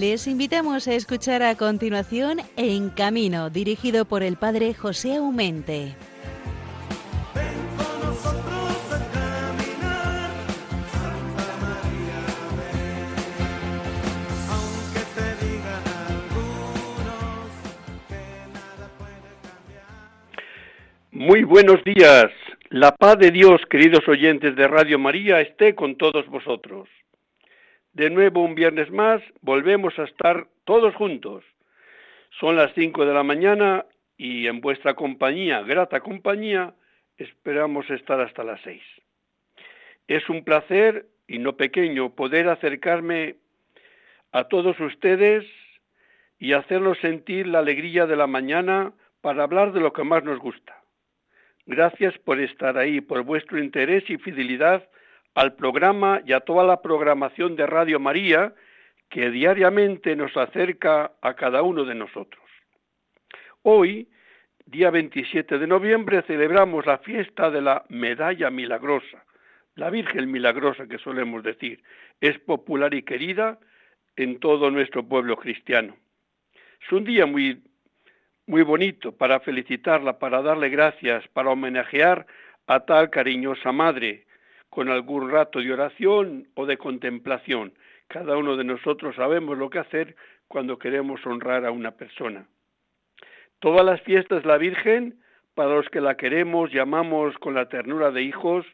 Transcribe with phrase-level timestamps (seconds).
[0.00, 5.94] Les invitamos a escuchar a continuación En Camino, dirigido por el padre José Aumente.
[21.10, 22.30] Muy buenos días.
[22.70, 26.88] La paz de Dios, queridos oyentes de Radio María, esté con todos vosotros.
[27.92, 31.44] De nuevo un viernes más, volvemos a estar todos juntos.
[32.38, 33.84] Son las cinco de la mañana
[34.16, 36.74] y en vuestra compañía, grata compañía,
[37.16, 38.82] esperamos estar hasta las seis.
[40.06, 43.36] Es un placer, y no pequeño, poder acercarme
[44.32, 45.44] a todos ustedes
[46.38, 50.38] y hacerlos sentir la alegría de la mañana para hablar de lo que más nos
[50.38, 50.80] gusta
[51.66, 54.88] Gracias por estar ahí, por vuestro interés y fidelidad
[55.34, 58.54] al programa y a toda la programación de Radio María
[59.08, 62.44] que diariamente nos acerca a cada uno de nosotros.
[63.62, 64.08] Hoy,
[64.66, 69.24] día 27 de noviembre, celebramos la fiesta de la Medalla Milagrosa,
[69.74, 71.82] la Virgen Milagrosa que solemos decir.
[72.20, 73.58] Es popular y querida
[74.16, 75.96] en todo nuestro pueblo cristiano.
[76.80, 77.62] Es un día muy
[78.50, 82.26] muy bonito para felicitarla, para darle gracias, para homenajear
[82.66, 84.26] a tal cariñosa madre,
[84.70, 87.74] con algún rato de oración o de contemplación.
[88.08, 90.16] Cada uno de nosotros sabemos lo que hacer
[90.48, 92.46] cuando queremos honrar a una persona.
[93.58, 95.20] Todas las fiestas de la Virgen,
[95.54, 98.64] para los que la queremos, llamamos con la ternura de hijos,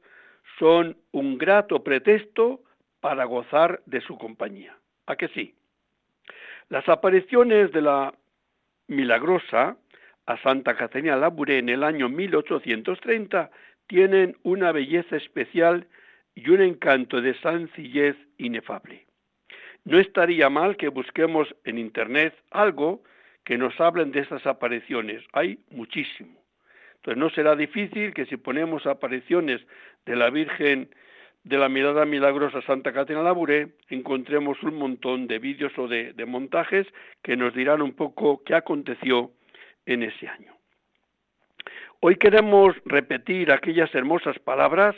[0.59, 2.61] son un grato pretexto
[3.01, 4.77] para gozar de su compañía.
[5.07, 5.55] ¿A que sí?
[6.69, 8.15] Las apariciones de la
[8.89, 9.77] milagrosa
[10.27, 13.51] a Santa Catarina Labouré en el año 1830
[13.87, 15.87] tienen una belleza especial
[16.35, 19.07] y un encanto de sencillez inefable.
[19.85, 23.03] No estaría mal que busquemos en Internet algo
[23.45, 25.23] que nos hablen de estas apariciones.
[25.33, 26.43] Hay muchísimo.
[26.97, 29.65] Entonces no será difícil que si ponemos apariciones
[30.05, 30.91] de la Virgen
[31.45, 36.27] de la mirada milagrosa Santa Catarina Labouré encontremos un montón de vídeos o de, de,
[36.27, 36.89] montajes
[37.23, 39.31] que nos dirán un poco qué aconteció
[39.87, 40.56] en ese año.
[42.01, 44.95] Hoy queremos repetir aquellas hermosas palabras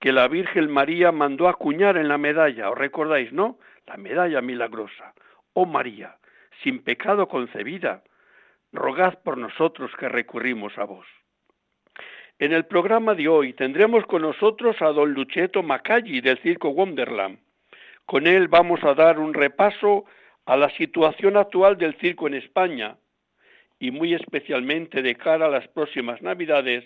[0.00, 3.58] que la Virgen María mandó acuñar en la medalla, ¿os recordáis, no?
[3.86, 5.14] La medalla milagrosa.
[5.54, 6.16] Oh María,
[6.62, 8.02] sin pecado concebida,
[8.70, 11.06] rogad por nosotros que recurrimos a vos.
[12.38, 17.38] En el programa de hoy tendremos con nosotros a don Lucheto Macalli del Circo Wonderland.
[18.04, 20.04] Con él vamos a dar un repaso
[20.44, 22.96] a la situación actual del circo en España
[23.82, 26.84] y muy especialmente de cara a las próximas Navidades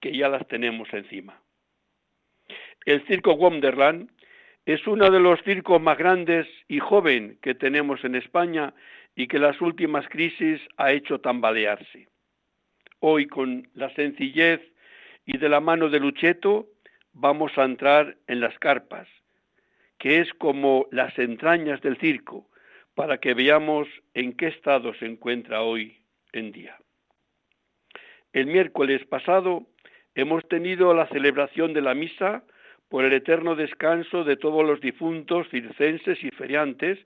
[0.00, 1.42] que ya las tenemos encima.
[2.84, 4.08] El Circo Wonderland
[4.64, 8.74] es uno de los circos más grandes y joven que tenemos en España
[9.16, 12.06] y que las últimas crisis ha hecho tambalearse.
[13.00, 14.60] Hoy con la sencillez
[15.24, 16.68] y de la mano de Lucheto
[17.12, 19.08] vamos a entrar en las carpas,
[19.98, 22.48] que es como las entrañas del circo,
[22.94, 26.76] para que veamos en qué estado se encuentra hoy en día.
[28.32, 29.66] El miércoles pasado
[30.14, 32.44] hemos tenido la celebración de la misa
[32.88, 36.98] por el eterno descanso de todos los difuntos circenses y feriantes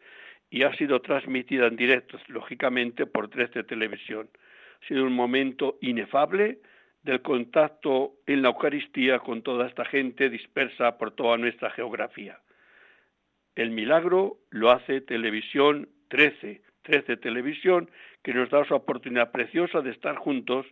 [0.51, 4.29] y ha sido transmitida en directo, lógicamente, por tres de televisión.
[4.83, 6.59] Ha sido un momento inefable
[7.03, 12.41] del contacto en la Eucaristía con toda esta gente dispersa por toda nuestra geografía.
[13.55, 17.91] El milagro lo hace Televisión 13, 13 Televisión,
[18.23, 20.67] que nos da esa oportunidad preciosa de estar juntos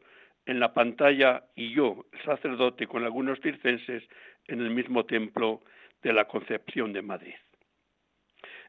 [0.47, 4.03] en la pantalla y yo, el sacerdote, con algunos circenses
[4.47, 5.61] en el mismo templo
[6.03, 7.35] de la Concepción de Madrid.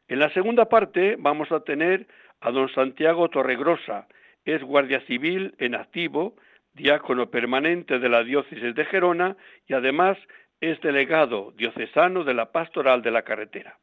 [0.08, 2.06] En la segunda parte vamos a tener
[2.40, 4.08] a don Santiago Torregrosa,
[4.44, 6.34] es guardia civil en activo
[6.72, 10.18] diácono permanente de la diócesis de Gerona y además
[10.60, 13.78] es delegado diocesano de la pastoral de la carretera.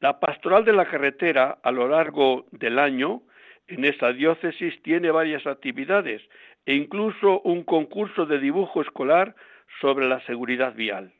[0.00, 3.22] La pastoral de la carretera a lo largo del año
[3.66, 6.22] en esta diócesis tiene varias actividades
[6.66, 9.34] e incluso un concurso de dibujo escolar
[9.80, 11.12] sobre la seguridad vial.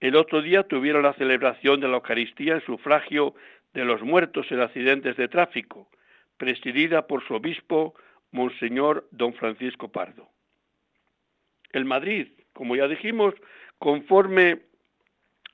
[0.00, 3.34] El otro día tuvieron la celebración de la Eucaristía en sufragio
[3.74, 5.88] de los muertos en accidentes de tráfico,
[6.36, 7.94] presidida por su obispo
[8.30, 10.28] Monseñor don Francisco Pardo.
[11.72, 13.34] El Madrid, como ya dijimos,
[13.78, 14.62] conforme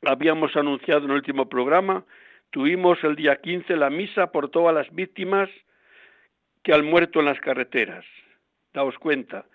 [0.02, 2.04] habíamos anunciado en el último programa,
[2.50, 5.48] tuvimos el día 15 la misa por todas las víctimas
[6.62, 8.04] que han muerto en las carreteras.
[8.72, 9.46] Daos cuenta,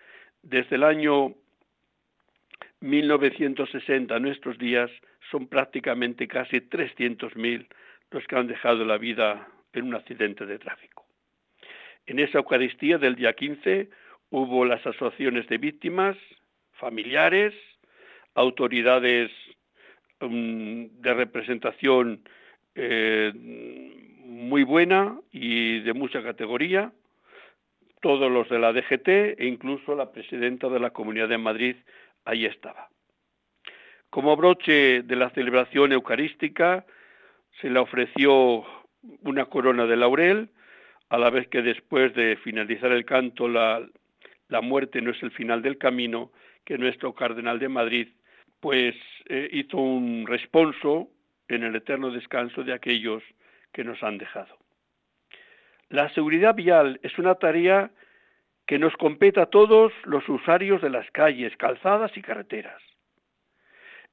[0.41, 1.33] desde el año
[2.81, 4.91] 1960 a nuestros días
[5.31, 7.67] son prácticamente casi 300.000
[8.11, 11.05] los que han dejado la vida en un accidente de tráfico.
[12.05, 13.89] En esa Eucaristía del día 15
[14.29, 16.15] hubo las asociaciones de víctimas,
[16.73, 17.53] familiares,
[18.35, 19.31] autoridades
[20.21, 22.21] um, de representación
[22.75, 23.31] eh,
[24.25, 26.91] muy buena y de mucha categoría,
[28.01, 29.07] todos los de la DGT
[29.39, 31.75] e incluso la presidenta de la Comunidad de Madrid
[32.25, 32.89] ahí estaba.
[34.09, 36.85] Como broche de la celebración eucarística
[37.61, 38.65] se le ofreció
[39.23, 40.49] una corona de laurel,
[41.09, 43.81] a la vez que después de finalizar el canto la,
[44.49, 46.31] la muerte no es el final del camino,
[46.63, 48.07] que nuestro cardenal de Madrid
[48.59, 48.95] pues
[49.27, 51.09] eh, hizo un responso
[51.47, 53.23] en el eterno descanso de aquellos
[53.71, 54.57] que nos han dejado.
[55.89, 57.91] La seguridad vial es una tarea
[58.65, 62.81] que nos compete a todos los usuarios de las calles, calzadas y carreteras.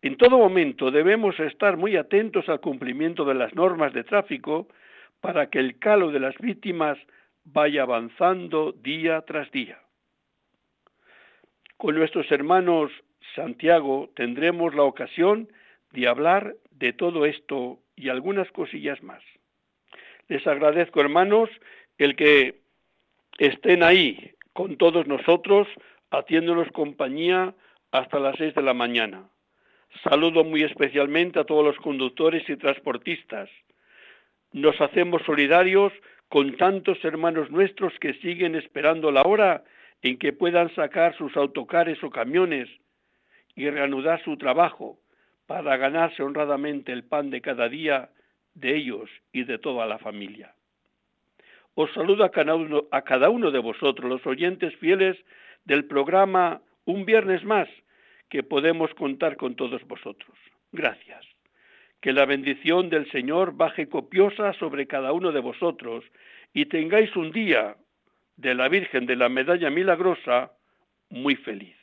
[0.02, 4.68] En todo momento debemos estar muy atentos al cumplimiento de las normas de tráfico
[5.20, 6.98] para que el calo de las víctimas
[7.44, 9.78] vaya avanzando día tras día.
[11.76, 12.90] Con nuestros hermanos
[13.34, 15.48] Santiago tendremos la ocasión
[15.92, 19.22] de hablar de todo esto y algunas cosillas más.
[20.28, 21.50] Les agradezco, hermanos,
[21.98, 22.60] el que
[23.38, 25.68] estén ahí con todos nosotros,
[26.10, 27.54] haciéndonos compañía
[27.90, 29.28] hasta las seis de la mañana.
[30.02, 33.50] Saludo muy especialmente a todos los conductores y transportistas.
[34.52, 35.92] Nos hacemos solidarios
[36.28, 39.64] con tantos hermanos nuestros que siguen esperando la hora
[40.00, 42.68] en que puedan sacar sus autocares o camiones
[43.54, 44.98] y reanudar su trabajo
[45.46, 48.10] para ganarse honradamente el pan de cada día
[48.54, 50.54] de ellos y de toda la familia.
[51.74, 55.16] Os saludo a cada uno, a cada uno de vosotros, los oyentes fieles
[55.64, 57.68] del programa Un Viernes más,
[58.28, 60.36] que podemos contar con todos vosotros.
[60.72, 61.24] Gracias.
[62.00, 66.04] Que la bendición del Señor baje copiosa sobre cada uno de vosotros
[66.52, 67.76] y tengáis un día
[68.36, 70.52] de la Virgen de la Medalla Milagrosa
[71.10, 71.81] muy feliz.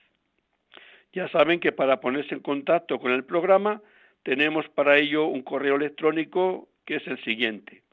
[1.14, 3.82] Ya saben que para ponerse en contacto con el programa
[4.24, 7.84] tenemos para ello un correo electrónico que es el siguiente: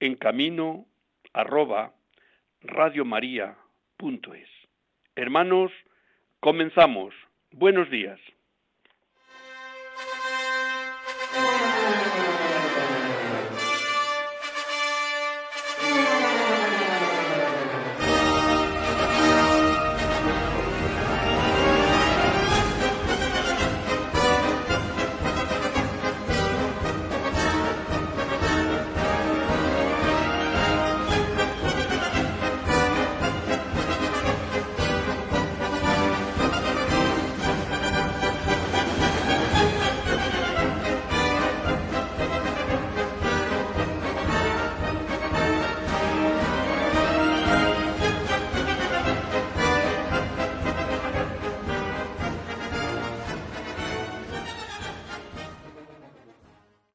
[0.00, 0.86] en camino
[1.32, 1.92] arroba
[2.60, 4.48] radiomaria.es.
[5.16, 5.72] Hermanos,
[6.40, 7.14] comenzamos.
[7.50, 8.18] Buenos días.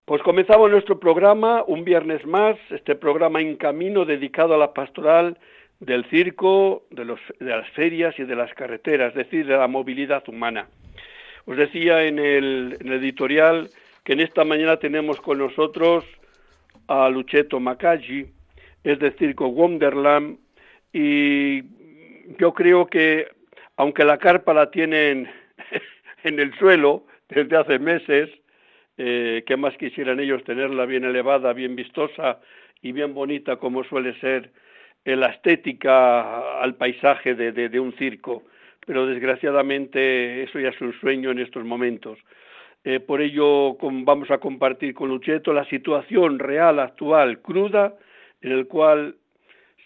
[0.09, 5.37] Pues comenzamos nuestro programa un viernes más, este programa en camino dedicado a la pastoral
[5.79, 10.67] del circo, de, las ferias y de las carreteras, es decir, de la movilidad humana.
[11.45, 13.69] Os decía en el, editorial
[14.03, 16.03] que en esta mañana tenemos con nosotros
[16.87, 18.25] a Lucheto Macaggi,
[18.83, 20.39] es de Circo Wonderland,
[20.91, 21.61] y
[22.39, 23.27] yo creo que,
[23.77, 25.29] aunque la carpa la tienen
[26.23, 28.38] en el suelo desde hace meses,
[29.01, 32.41] eh, ¿Qué más quisieran ellos tenerla bien elevada, bien vistosa
[32.81, 34.51] y bien bonita como suele ser
[35.05, 38.43] la estética al paisaje de, un circo?
[38.85, 42.19] Pero desgraciadamente eso ya es un sueño en estos momentos.
[42.83, 47.95] Eh, por ello vamos a compartir con Lucheto la situación real, actual, cruda,
[48.41, 49.15] en el cual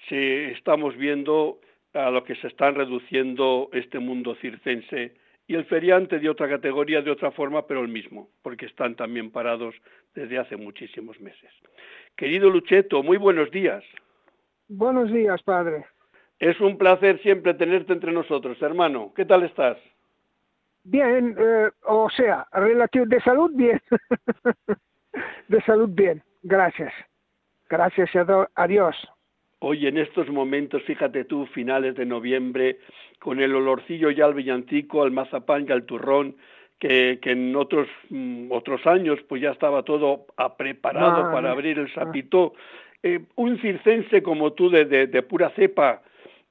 [0.10, 1.60] se, estamos viendo
[1.94, 5.14] a lo que se está reduciendo este mundo circense
[5.54, 9.30] y el feriante de otra categoría, de otra forma, pero el mismo, porque están también
[9.30, 9.76] parados
[10.16, 11.52] desde hace muchísimos meses.
[12.16, 13.84] Querido Lucheto, muy buenos días.
[14.68, 15.86] Buenos días, padre.
[16.40, 19.14] Es un placer siempre tenerte entre nosotros, hermano.
[19.16, 19.78] ¿Qué tal estás?
[20.86, 23.80] Bien, eh, o sea, relativo de salud bien.
[25.50, 26.92] de salud bien, gracias.
[27.70, 28.10] Gracias
[28.56, 28.96] a Dios.
[29.66, 32.80] Hoy en estos momentos, fíjate tú, finales de noviembre,
[33.18, 36.36] con el olorcillo ya al villancico, al mazapán y al turrón,
[36.80, 40.26] que, en otros, mm, otros años pues ya estaba todo
[40.58, 42.56] preparado para abrir el sapito.
[43.04, 46.02] Eh, un circense como tú de, de, pura cepa,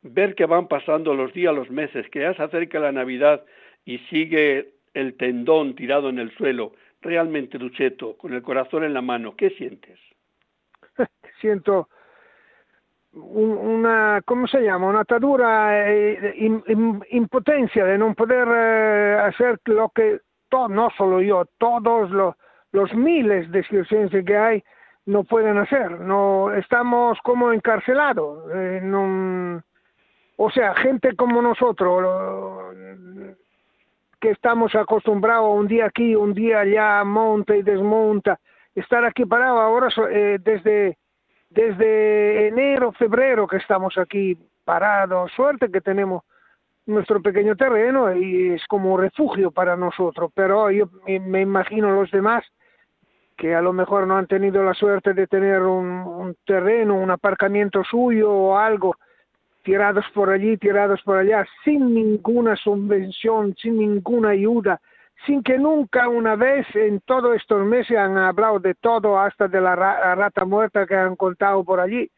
[0.01, 3.45] ver que van pasando los días, los meses, que ya se acerca la Navidad
[3.85, 9.03] y sigue el tendón tirado en el suelo, realmente, Ducheto, con el corazón en la
[9.03, 9.99] mano, ¿qué sientes?
[11.43, 11.91] Siento
[13.15, 14.89] una, ¿cómo se llama?
[14.89, 16.35] Una atadura, eh,
[17.11, 22.35] impotencia de no poder eh, hacer lo que, todo, no solo yo, todos los,
[22.73, 24.65] los miles de circenses que hay
[25.07, 26.01] no pueden hacer.
[26.01, 28.51] No, estamos como encarcelados.
[28.55, 29.61] Eh,
[30.37, 32.75] o sea, gente como nosotros,
[34.21, 38.39] que estamos acostumbrados un día aquí, un día allá, monta y desmonta,
[38.75, 40.97] estar aquí parado ahora eh, desde,
[41.55, 46.23] desde enero, febrero que estamos aquí parados, suerte que tenemos
[46.87, 52.45] nuestro pequeño terreno y es como refugio para nosotros, pero yo me imagino los demás
[53.37, 57.11] que a lo mejor no han tenido la suerte de tener un, un terreno, un
[57.11, 58.97] aparcamiento suyo o algo,
[59.63, 64.81] tirados por allí, tirados por allá, sin ninguna subvención, sin ninguna ayuda,
[65.27, 69.61] sin que nunca una vez en todos estos meses han hablado de todo, hasta de
[69.61, 72.11] la, rata muerta que han contado por allí.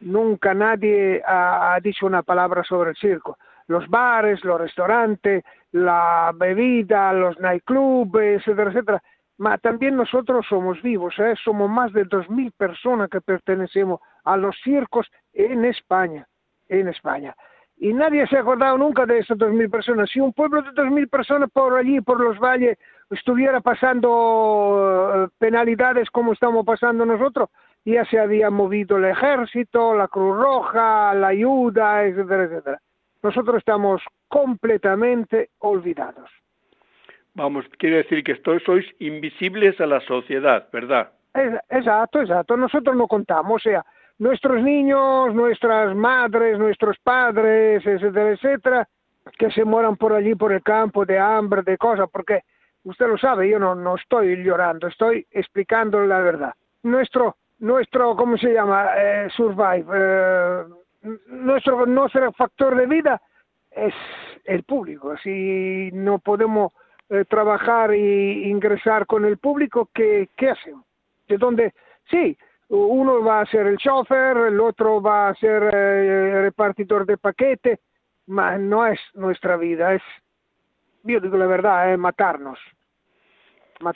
[0.00, 3.38] Nunca nadie ha, dicho una palabra sobre el circo.
[3.66, 9.02] Los bares, los restaurantes, la bebida, los nightclubs, etcétera, etcétera.
[9.38, 11.34] Ma también nosotros somos vivos, ¿eh?
[11.42, 16.26] somos más de 2.000 personas que pertenecemos a los circos en España
[16.70, 17.36] en España.
[17.82, 20.10] Y nadie se ha acordado nunca de esas dos mil personas.
[20.10, 22.76] Si un pueblo de dos mil personas por allí, por los valles,
[23.08, 27.48] estuviera pasando eh, penalidades como estamos pasando nosotros,
[27.86, 32.80] ya se había movido el ejército, la Cruz Roja, la ayuda, etcétera, etcétera.
[33.22, 36.30] Nosotros estamos completamente olvidados.
[37.32, 41.12] Vamos, quiere decir que esto, sois invisibles a la sociedad, ¿verdad?
[41.70, 42.58] Exacto, exacto.
[42.58, 43.84] Nosotros no contamos, o sea,
[44.20, 48.88] nuestros niños, nuestras madres, nuestros padres, etcétera, etcétera,
[49.38, 52.42] que se mueran por allí, por el campo, de hambre, de cosas, porque
[52.84, 56.52] usted lo sabe, yo no, no estoy llorando, estoy explicando la verdad.
[56.82, 58.90] Nuestro, nuestro ¿cómo se llama?
[58.94, 60.64] Eh, survive, eh,
[61.28, 63.22] nuestro, nuestro factor de vida
[63.70, 63.94] es
[64.44, 65.16] el público.
[65.22, 66.74] Si no podemos
[67.08, 70.84] eh, trabajar e ingresar con el público, ¿qué, qué hacemos?
[71.26, 71.72] ¿De dónde?
[72.10, 72.36] Sí,
[72.70, 77.18] uno va a ser el chofer, el otro va a ser eh, el repartidor de
[77.18, 77.80] paquete,
[78.26, 80.02] pero no es nuestra vida, es,
[81.02, 82.58] yo digo la verdad, es matarnos.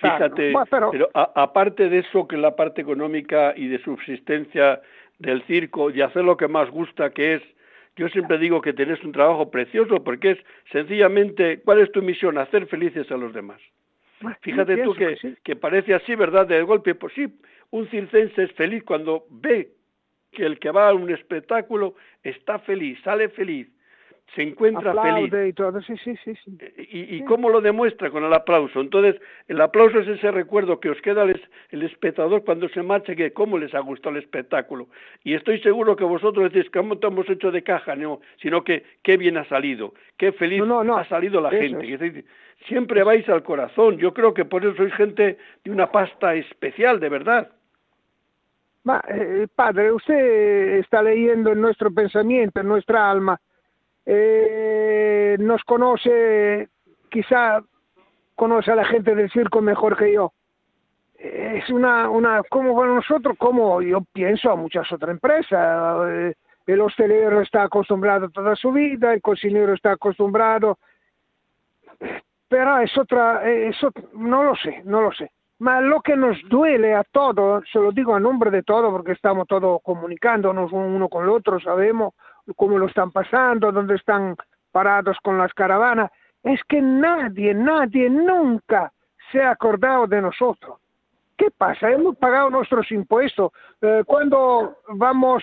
[0.01, 4.81] Fíjate, pero, aparte de eso, que la parte económica y de subsistencia
[5.19, 7.43] del circo y hacer lo que más gusta, que es,
[7.95, 10.39] yo siempre digo que tenés un trabajo precioso porque es
[10.73, 12.39] sencillamente, ¿cuál es tu misión?
[12.39, 13.61] Hacer felices a los demás.
[14.41, 16.47] Fíjate tú que, que, parece así, ¿verdad?
[16.47, 17.29] De golpe, pues sí,
[17.75, 19.73] un circense es feliz cuando ve
[20.31, 23.69] que el que va a un espectáculo está feliz, sale feliz,
[24.37, 25.51] se encuentra Aplaude feliz.
[25.51, 25.83] Y, todo.
[25.83, 26.57] Sí, sí, sí, sí.
[26.77, 28.11] ¿Y, y cómo lo demuestra?
[28.11, 28.81] Con el aplauso.
[28.81, 33.33] Entonces, el aplauso es ese recuerdo que os queda el, espectador cuando se marcha, que
[33.33, 34.87] cómo les ha gustado el espectáculo.
[35.25, 37.97] Y estoy seguro que vosotros decís, ¿cómo te hemos hecho de caja?
[37.97, 42.25] No, sino que qué bien ha salido, qué feliz ha salido la gente.
[42.69, 43.99] Siempre vais al corazón.
[43.99, 47.51] Yo creo que por eso sois gente de una pasta especial, de verdad.
[49.09, 53.41] Eh, padre, usted está leyendo en nuestro pensamiento, en nuestra alma.
[54.05, 56.69] Eh, nos conoce,
[57.09, 57.63] quizá
[58.35, 60.33] conoce a la gente del circo mejor que yo.
[61.17, 66.09] Es una, una, como para nosotros, como yo pienso a muchas otras empresas.
[66.11, 66.35] Eh,
[66.67, 70.79] el hostelero está acostumbrado toda su vida, el cocinero está acostumbrado.
[72.49, 75.31] Pero es otra, eso no lo sé, no lo sé.
[75.59, 79.13] Ma lo que nos duele a todos, se lo digo a nombre de todos porque
[79.13, 82.15] estamos todos comunicándonos uno con el otro, sabemos
[82.57, 84.37] cómo lo están pasando, dónde están
[84.73, 86.11] parados con las caravanas,
[86.43, 88.93] es que nadie, nadie nunca
[89.31, 90.79] se ha acordado de nosotros.
[91.37, 91.91] ¿Qué pasa?
[91.91, 93.53] Hemos pagado nuestros impuestos.
[93.81, 95.43] Eh, cuando vamos,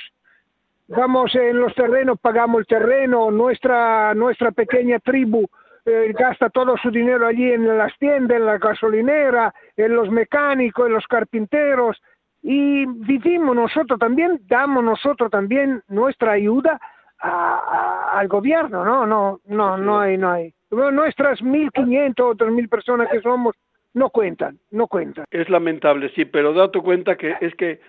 [0.88, 5.48] vamos en los terrenos, pagamos el terreno, nuestra, nuestra pequeña tribu
[5.86, 10.88] eh, gasta todo su dinero allí en las tiendas, en la gasolinera, en los mecánicos,
[10.88, 12.02] en los carpinteros,
[12.44, 16.80] y vivimos nosotros también, damos nosotros también nuestra ayuda
[17.20, 19.06] al gobierno, ¿no?
[19.06, 20.54] No, no, no hay, no hay.
[20.72, 23.56] Nuestras 1.500 o 3.000 personas que somos
[23.94, 25.26] no cuentan, no cuentan.
[25.30, 27.82] Es lamentable, sí, pero date cuenta que es que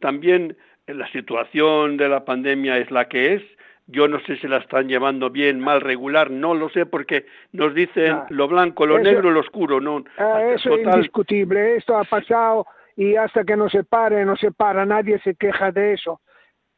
[0.00, 0.56] también
[0.86, 3.42] la situación de la pandemia es la que es
[3.86, 7.74] yo no sé si la están llevando bien, mal, regular, no lo sé porque nos
[7.74, 9.80] dicen lo blanco, lo negro, lo oscuro.
[9.80, 12.66] No, ah, eso es indiscutible, esto ha pasado
[12.96, 16.20] y hasta que no se pare, no se para, nadie se queja de eso.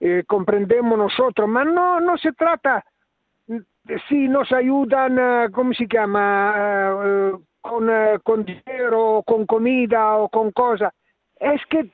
[0.00, 2.85] Eh, comprendemos nosotros, pero no, no se trata,
[4.09, 6.95] si nos ayudan, uh, ¿cómo se llama?
[6.95, 10.93] Uh, con, eh, con dinero, con comida o con cosas.
[11.38, 11.91] Es que eh,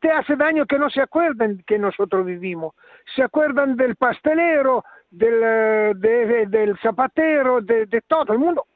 [0.00, 2.74] te hace daño que no se acuerden que nosotros vivimos.
[3.14, 8.66] Se acuerdan del pastelero, del, eh, del zapatero, de, todo el mundo,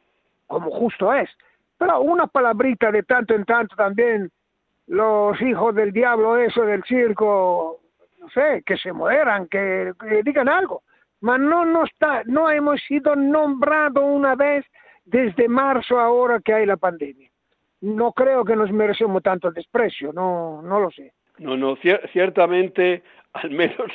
[0.46, 1.28] como justo es.
[1.76, 4.30] Pero una palabrita de tanto en tanto también,
[4.86, 7.80] los hijos del diablo, eso del circo,
[8.18, 9.92] no sé, que se mueran, que,
[10.24, 10.82] digan algo.
[11.20, 11.84] Pero no, no,
[12.26, 14.64] no hemos sido nombrados una vez
[15.04, 17.29] desde marzo ahora que hay la pandemia.
[17.80, 21.12] No creo que nos merecemos tanto desprecio, no, no lo sé.
[21.38, 21.76] No, no,
[22.12, 23.90] ciertamente, al menos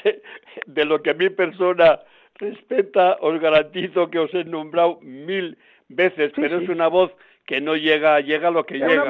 [0.65, 1.99] de, lo que a mi persona
[2.35, 7.11] respeta, os garantizo que os he nombrado mil veces, pero es una voz
[7.45, 9.03] que no llega, llega a lo que llega,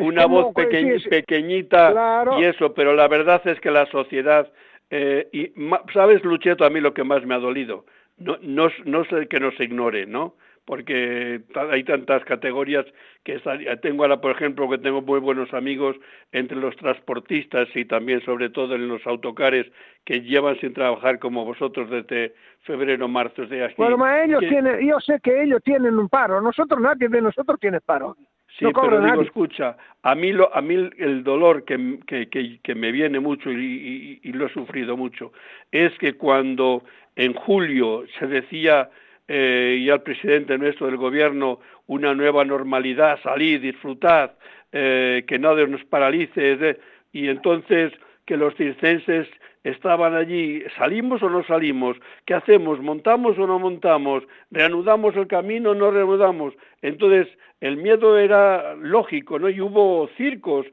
[0.00, 4.50] una voz, pequeñita y eso, pero la verdad es que la sociedad,
[4.90, 5.52] eh, y
[5.94, 7.86] sabes, Lucheto, a mí lo que más me ha dolido,
[8.18, 10.34] no, no, no es que nos ignore, ¿no?
[10.66, 12.84] Porque hay tantas categorías
[13.22, 13.40] que
[13.80, 15.96] tengo ahora, por ejemplo, que tengo muy buenos amigos
[16.32, 19.66] entre los transportistas y también, sobre todo, en los autocares
[20.04, 23.74] que llevan sin trabajar como vosotros desde febrero, marzo de aquí.
[23.78, 27.80] Bueno, ellos tienen, yo sé que ellos tienen un paro, nosotros nadie de nosotros tiene
[27.80, 28.16] paro.
[28.58, 32.90] Sí, pero digo, escucha, a mí, lo, a mí el dolor que, que, que, me
[32.90, 35.32] viene mucho y, y lo he sufrido mucho
[35.70, 36.82] es que cuando
[37.16, 38.88] en julio se decía
[39.28, 44.32] eh, y al presidente nuestro del gobierno una nueva normalidad, salid, disfrutad,
[44.72, 46.78] eh, que nadie nos paralice,
[47.12, 47.92] y entonces
[48.24, 49.28] que los circenses
[49.64, 51.96] estaban allí, ¿salimos o no salimos?
[52.24, 52.80] ¿Qué hacemos?
[52.80, 54.22] ¿Montamos o no montamos?
[54.50, 56.54] ¿Reanudamos el camino o no reanudamos?
[56.82, 57.26] Entonces,
[57.60, 59.48] el miedo era lógico, ¿no?
[59.48, 60.66] Y hubo circos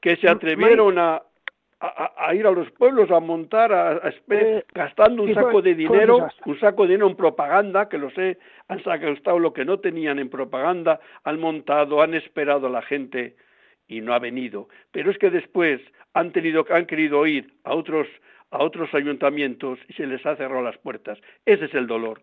[0.00, 1.22] que, se, atrevieron a,
[1.80, 6.58] a, ir a los pueblos a montar, a, eh, gastando un saco de dinero, un
[6.58, 10.30] saco de dinero en propaganda, que lo sé, han gastado lo que no tenían en
[10.30, 13.36] propaganda, han montado, han esperado a la gente
[13.88, 14.68] y no ha venido.
[14.90, 15.80] Pero es que después
[16.14, 18.08] han tenido, han querido ir a otros,
[18.50, 21.18] a otros ayuntamientos y se les ha cerrado las puertas.
[21.44, 22.22] Ese es el dolor.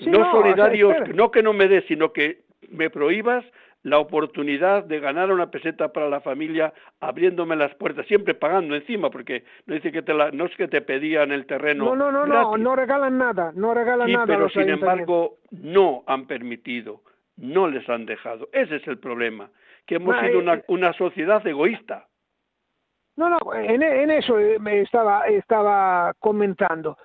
[0.00, 3.44] no, solidarios, no que no me des, sino que me prohíbas
[3.82, 9.10] la oportunidad de ganar una peseta para la familia abriéndome las puertas, siempre pagando encima,
[9.10, 11.84] porque no dice que te no es que te pedían el terreno.
[11.84, 14.26] No, no, no, no, no regalan nada, no regalan nada.
[14.26, 17.02] Pero sin embargo, no han permitido,
[17.36, 18.48] no les han dejado.
[18.52, 19.50] Ese es el problema,
[19.86, 22.08] que hemos sido una, eh, una sociedad egoísta.
[23.16, 26.96] No, no, en, en eso me estaba, estaba comentando.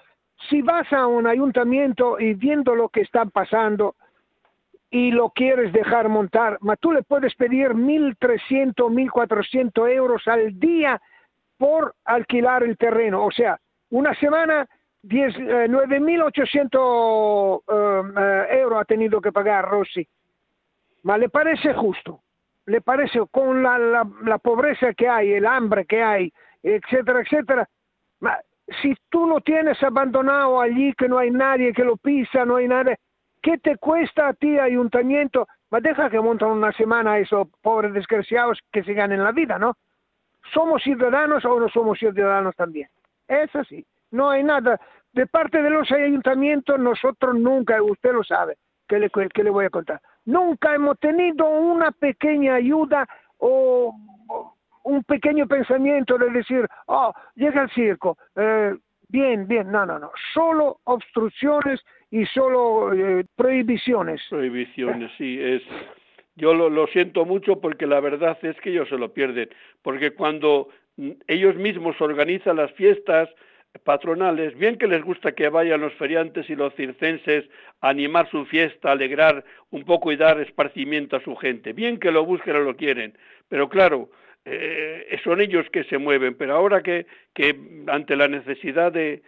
[0.49, 3.95] Si vas a un ayuntamiento y viendo lo que está pasando,
[4.93, 11.01] y lo quieres dejar montar, tú le puedes pedir 1.300, 1.400 euros al día
[11.57, 13.25] por alquilar el terreno.
[13.25, 14.67] O sea, una semana,
[15.01, 20.07] 9.800 eh, eh, euros ha tenido que pagar Rossi.
[21.01, 22.21] Ma le parece justo,
[22.67, 27.67] le parece con la, la, pobreza que hay, el hambre que hay, etcétera, etcétera.
[28.19, 28.37] Ma
[28.83, 32.67] si tú lo tienes abandonado allí, que no hay nadie que lo pisa, no hay
[32.67, 32.95] nada,
[33.43, 35.47] ¿Qué te cuesta a ti, ayuntamiento?
[35.69, 39.75] Ma deja que montan una semana esos pobres desgraciados que se ganen la vida, ¿no?
[40.53, 42.87] ¿Somos ciudadanos o no somos ciudadanos también?
[43.27, 43.85] Es así.
[44.11, 44.79] No hay nada.
[45.11, 48.55] De parte de los ayuntamientos, nosotros nunca, usted lo sabe,
[48.87, 53.05] que le, le voy a contar, nunca hemos tenido una pequeña ayuda
[53.39, 53.93] o,
[54.85, 58.75] un pequeño pensamiento de decir, oh, llega el circo, eh,
[59.09, 61.81] bien, bien, no, no, no, solo obstrucciones
[62.13, 64.21] y solo eh, prohibiciones.
[64.29, 65.63] Prohibiciones, sí, es.
[66.35, 69.49] Yo lo, lo siento mucho porque la verdad es que ellos se lo pierden,
[69.81, 70.69] porque cuando
[71.27, 73.29] ellos mismos organizan las fiestas
[73.83, 77.45] patronales, bien que les gusta que vayan los feriantes y los circenses
[77.81, 82.11] a animar su fiesta, alegrar un poco y dar esparcimiento a su gente, bien que
[82.11, 83.17] lo busquen o lo quieren,
[83.49, 84.09] pero claro,
[84.45, 87.55] eh, son ellos que se mueven, pero ahora que, que
[87.87, 89.23] ante la necesidad de,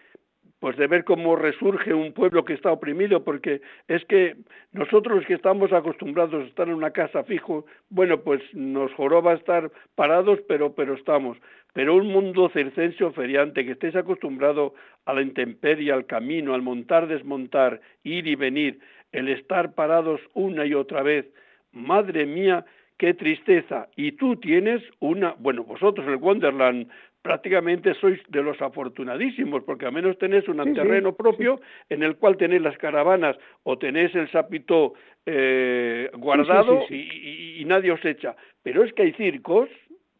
[0.65, 4.35] pues de ver cómo resurge un pueblo que está oprimido, porque es que
[4.71, 9.69] nosotros que estamos acostumbrados a estar en una casa fijo, bueno, pues nos joroba estar
[9.93, 11.37] parados, pero, pero estamos.
[11.73, 14.73] Pero un mundo circense o feriante, que estés acostumbrado
[15.05, 18.79] a la intemperie, al camino, al montar, desmontar, ir y venir,
[19.11, 21.27] el estar parados una y otra vez,
[21.73, 22.65] madre mía,
[22.97, 23.87] qué tristeza.
[23.95, 26.89] Y tú tienes una, bueno, vosotros el Wonderland
[27.25, 31.59] prácticamente sois de los afortunadísimos, porque al menos tenéis un terreno propio
[31.89, 34.93] en el cual tenéis las caravanas o tenéis el sapito
[35.25, 38.35] eh, guardado y, nadie os echa.
[38.61, 39.69] Pero es que hay circos,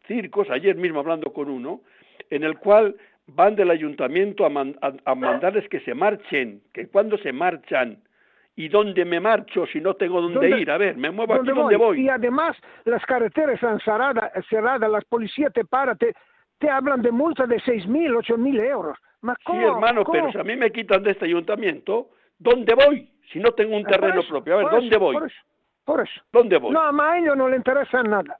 [0.07, 1.81] circos, ayer mismo hablando con uno,
[2.31, 2.95] en el cual
[3.27, 4.49] van del ayuntamiento a,
[5.05, 7.99] a mandarles que se marchen, que cuando se marchan,
[8.57, 10.71] ¿Y dónde me marcho si no tengo dónde, ir?
[10.71, 12.05] A ver, me muevo aquí ¿Dónde donde voy.
[12.05, 16.15] Y además las carreteras están cerradas, cerradas las policías te paran, te,
[16.59, 18.97] te hablan de multa de seis mil, ocho mil euros.
[19.21, 20.13] Ma Sí, ¿cómo- hermano, cómo?
[20.19, 23.09] pero si a mí me quitan de este ayuntamiento, ¿dónde voy?
[23.31, 24.53] Si no tengo un por terreno eso, propio.
[24.53, 25.13] A ver, ¿dónde eso, voy?
[25.15, 25.37] Por eso,
[25.83, 26.21] por eso.
[26.31, 26.71] ¿Dónde voy?
[26.73, 28.37] No, a ellos no le interesa nada.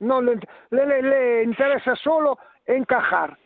[0.00, 0.38] No le,
[0.70, 3.36] le, le- le interesa solo encajar,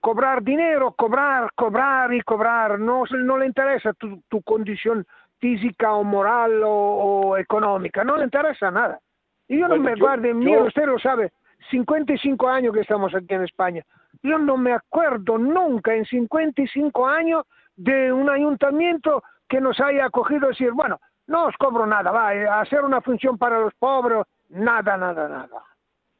[0.00, 2.78] cobrar dinero, cobrar, cobrar y cobrar.
[2.78, 5.04] No, no le interesa tu, tu condición
[5.40, 8.04] física o moral o, o económica.
[8.04, 9.00] No le interesa nada.
[9.48, 11.32] Y yo no me yo- guarde, yo- mira, usted lo sabe,
[11.70, 13.82] 55 años que estamos aquí en España.
[14.22, 17.44] Yo no me acuerdo nunca en 55 años
[17.76, 22.46] de un ayuntamiento que nos haya acogido decir, bueno, no os cobro nada, va, eh,
[22.46, 25.62] a hacer una función para los pobres, nada, nada, nada,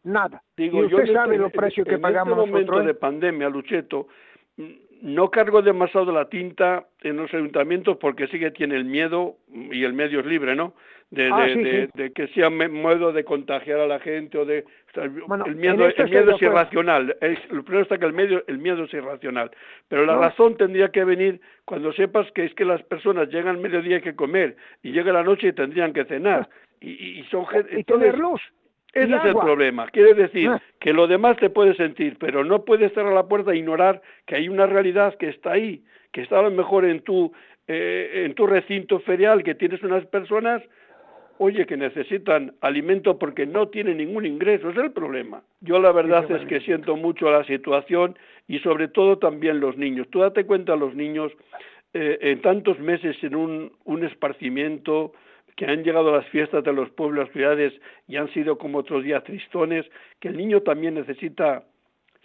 [0.05, 0.43] nada.
[0.57, 2.85] Digo, y yo usted en sabe este- los precios que en pagamos este momento nosotros.
[2.87, 2.95] de ¿eh?
[2.95, 4.09] pandemia, Lucheto,
[5.03, 9.37] no cargo demasiado la tinta en los ayuntamientos porque sí que tiene el miedo,
[9.73, 10.75] y el medio es libre, ¿no?
[11.11, 11.93] De, Ah, de, sí, de- sí.
[11.95, 14.65] de que sea modo de contagiar a la gente o de...
[14.91, 17.17] o sea, Bueno, el miedo, el miedo es irracional.
[17.21, 19.53] Es, lo primero está que el, medio, el miedo es irracional.
[19.89, 20.21] Pero la No.
[20.23, 24.03] razón tendría que venir cuando sepas que es que las personas llegan al mediodía hay
[24.03, 26.49] que comer y llega la noche y tendrían que cenar.
[26.81, 27.79] Y, y- y son gente...
[27.79, 28.41] y tener luz.
[29.05, 29.87] Ese es el problema.
[29.89, 30.61] Quiere decir Ah.
[30.81, 34.37] que lo demás te puedes sentir, pero no puedes cerrar la puerta e ignorar que
[34.37, 35.83] hay una realidad que está ahí,
[36.13, 37.33] que está a lo mejor en tu,
[37.69, 40.63] eh, en tu recinto ferial, que tienes unas personas,
[41.39, 44.71] oye, que necesitan alimento porque no tienen ningún ingreso.
[44.71, 45.43] Es el problema.
[45.61, 48.17] Yo la verdad es que siento mucho la situación
[48.49, 50.09] y sobre todo también los niños.
[50.11, 51.33] Tú date cuenta, los niños,
[51.93, 55.13] eh, en tantos meses en un, un esparcimiento,
[55.57, 57.73] que han llegado a las fiestas de los pueblos, ciudades
[58.07, 59.87] y han sido como otros días tristones,
[60.21, 61.63] que el niño también necesita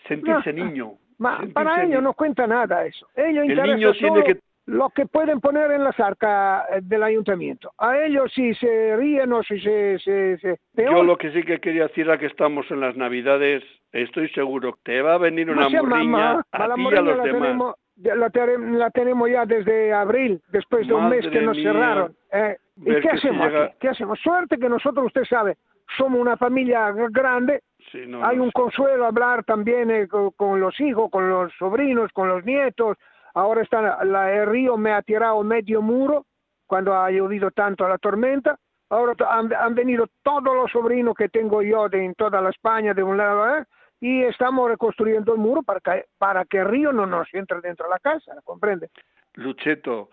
[0.07, 0.91] sentirse No, niño.
[1.17, 2.01] Ma, sentirse para ellos niño.
[2.01, 3.07] no cuenta nada eso.
[3.15, 7.71] Ellos El niño tiene que- lo que pueden poner en las arcas eh, del ayuntamiento.
[7.77, 9.97] A ellos si se ríen o si se...
[9.99, 13.63] se, se- Yo lo que sí que quería decir era que estamos en las Navidades,
[13.91, 16.85] estoy seguro, te va a venir una no sea morriña mamá, a la ti y
[16.95, 17.41] a los la demás.
[17.41, 18.29] tenemos, la,
[18.77, 21.71] la tenemos ya desde abril, después de un mes Madre que nos mía.
[21.71, 22.15] cerraron.
[22.31, 22.57] eh.
[22.77, 23.75] ¿Y qué si hacemos llega- aquí?
[23.79, 24.19] ¿Qué hacemos?
[24.19, 25.57] Suerte que nosotros, usted sabe,
[25.97, 27.61] somos una familia grande,
[27.91, 28.53] Sí, no, hay no un sé.
[28.53, 32.97] consuelo hablar también eh, con, con los hijos, con los sobrinos, con los nietos.
[33.33, 36.25] Ahora está la, el río me ha tirado medio muro
[36.67, 38.57] cuando ha llovido tanto la tormenta.
[38.89, 42.93] Ahora han, han venido todos los sobrinos que tengo yo de en toda la España
[42.93, 43.63] de un lado ¿eh?
[44.01, 47.85] Y estamos reconstruyendo el muro para que, para que el río no nos entre dentro
[47.85, 48.89] de la casa, ¿comprende?
[49.35, 50.09] Lucheto,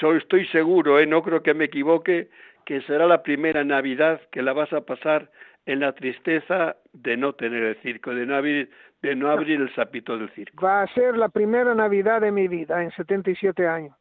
[0.00, 1.06] soy, estoy seguro, ¿eh?
[1.06, 2.30] no creo que me equivoque,
[2.64, 5.30] que será la primera Navidad que la vas a pasar
[5.66, 8.70] en la tristeza de no tener el circo, de no abrir,
[9.02, 10.64] de no abrir el sapito del circo.
[10.64, 13.94] Va a ser la primera Navidad de mi vida en 77 años.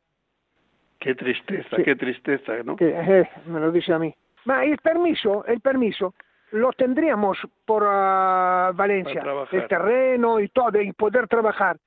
[1.00, 1.84] Qué tristeza, Sí.
[1.84, 2.78] qué tristeza, ¿no?
[2.78, 4.15] que eh, me lo dice a mí.
[4.45, 6.15] Ma el permiso, el permiso
[6.52, 11.78] lo tendríamos por ah, Valencia, el terreno y todo, y poder trabajar.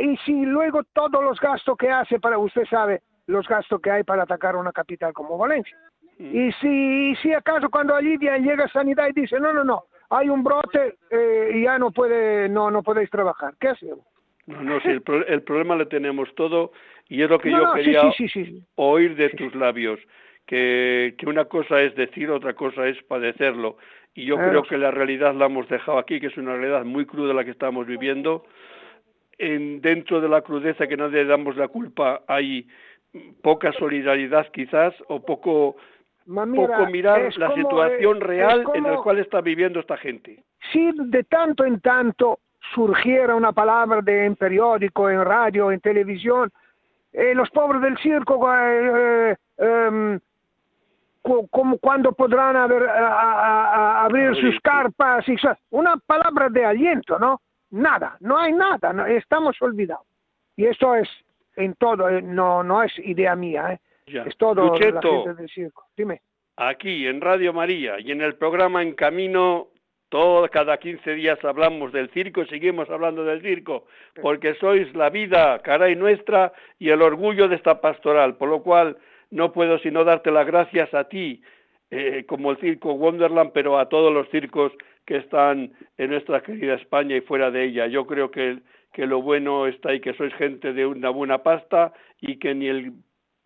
[0.00, 4.02] Y si luego todos los gastos que hace para, usted sabe, los gastos que hay
[4.02, 5.76] para atacar una capital como Valencia.
[6.18, 6.36] Mm.
[6.36, 10.42] Y si, si acaso cuando Lidia llega Sanidad y dice, no, no, no, hay un
[10.42, 14.04] brote eh, y ya no puede, no, no podéis trabajar, ¿qué hacemos?
[14.46, 16.72] No, no, sí, el, pro- el problema lo tenemos todo
[17.08, 18.64] y es lo que No, yo no, quería sí, sí.
[18.74, 20.00] oír de tus labios,
[20.46, 23.76] que, que una cosa es decir, otra cosa es padecerlo.
[24.20, 24.50] Y yo Claro.
[24.50, 27.42] creo que la realidad la hemos dejado aquí, que es una realidad muy cruda la
[27.44, 28.44] que estamos viviendo.
[29.38, 32.66] En, dentro de la crudeza que no le damos la culpa hay
[33.42, 35.76] poca solidaridad quizás o poco,
[36.26, 39.80] Ma, mira, poco mirar la como, situación real es en la como- cual está viviendo
[39.80, 40.44] esta gente.
[40.70, 42.40] si de tanto en tanto
[42.74, 46.50] surgiera una palabra de, en periódico, en radio, en televisión,
[47.14, 50.20] eh, los pobres del circo, eh, eh, em,
[51.50, 55.36] como cuando podrán haber- a- a- a- abrir sus carpas, y
[55.70, 57.40] una palabra de aliento, ¿no?
[57.70, 60.06] Nada, no hay nada, no- estamos olvidados.
[60.56, 61.08] Y esto es
[61.56, 63.78] en todo, eh, no, no es idea mía, ¿eh?
[64.06, 64.22] Ya.
[64.24, 65.84] es todo la Lucheto, gente del circo.
[65.96, 66.20] Dime.
[66.56, 69.68] aquí en Radio María y en el programa En Camino,
[70.10, 73.86] todo, cada 15 días hablamos del circo, seguimos hablando del circo,
[74.20, 78.96] porque sois la vida, caray nuestra, y el orgullo de esta pastoral, por lo cual
[79.30, 81.42] no puedo sino darte las gracias a ti,
[81.90, 84.72] eh, como el circo Wonderland, pero a todos los circos
[85.06, 87.86] que están en nuestra querida España y fuera de ella.
[87.86, 88.58] Yo creo que,
[88.92, 92.68] que lo bueno está ahí, que sois gente de una buena pasta y que ni
[92.68, 92.92] el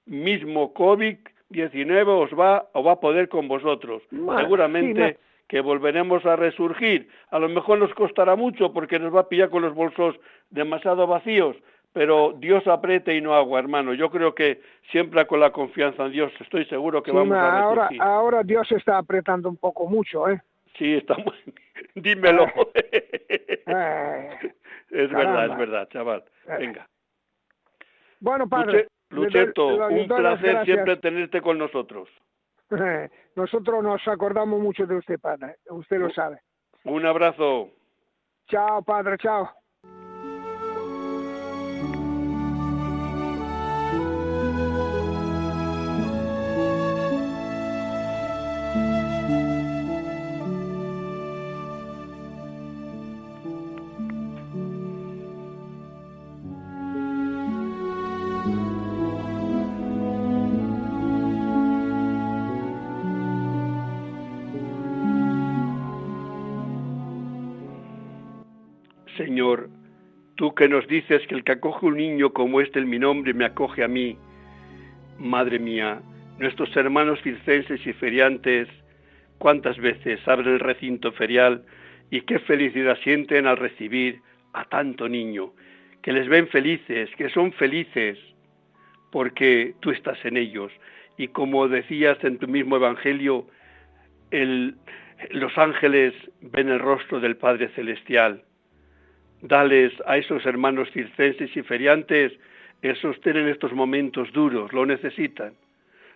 [0.06, 4.02] mismo COVID-19 os va o va a poder con vosotros.
[4.10, 5.18] Seguramente sí,
[5.48, 7.08] que volveremos a resurgir.
[7.30, 10.16] A lo mejor nos costará mucho porque nos va a pillar con los bolsos
[10.50, 11.56] demasiado vacíos,
[11.94, 13.94] pero Dios apriete y no agua, hermano.
[13.94, 17.88] Yo creo que siempre con la confianza en Dios, estoy seguro que vamos a ahora,
[18.00, 20.42] ahora Dios está apretando un poco mucho, ¿eh?
[20.76, 21.32] Sí, está muy...
[21.94, 22.46] Dímelo.
[22.74, 23.64] es
[25.10, 26.24] verdad, es verdad, chaval.
[26.58, 26.88] Venga.
[28.18, 28.88] Bueno, padre.
[29.10, 32.08] Lucheto, un placer siempre tenerte con nosotros.
[33.36, 35.58] Nosotros nos acordamos mucho de usted, padre.
[35.70, 36.40] Usted lo sabe.
[36.82, 37.70] Un abrazo.
[38.48, 39.48] Chao, padre, chao.
[69.34, 69.68] Señor,
[70.36, 73.34] tú que nos dices que el que acoge un niño como este en mi nombre
[73.34, 74.16] me acoge a mí,
[75.18, 76.00] Madre mía,
[76.38, 78.68] nuestros hermanos circenses y feriantes,
[79.38, 81.64] cuántas veces abren el recinto ferial
[82.12, 84.20] y qué felicidad sienten al recibir
[84.52, 85.50] a tanto niño,
[86.00, 88.16] que les ven felices, que son felices,
[89.10, 90.70] porque tú estás en ellos.
[91.18, 93.48] Y como decías en tu mismo Evangelio,
[94.30, 98.44] los ángeles ven el rostro del Padre Celestial
[99.46, 102.32] Dales a esos hermanos circenses y feriantes
[102.80, 105.52] el sostén en estos momentos duros, lo necesitan.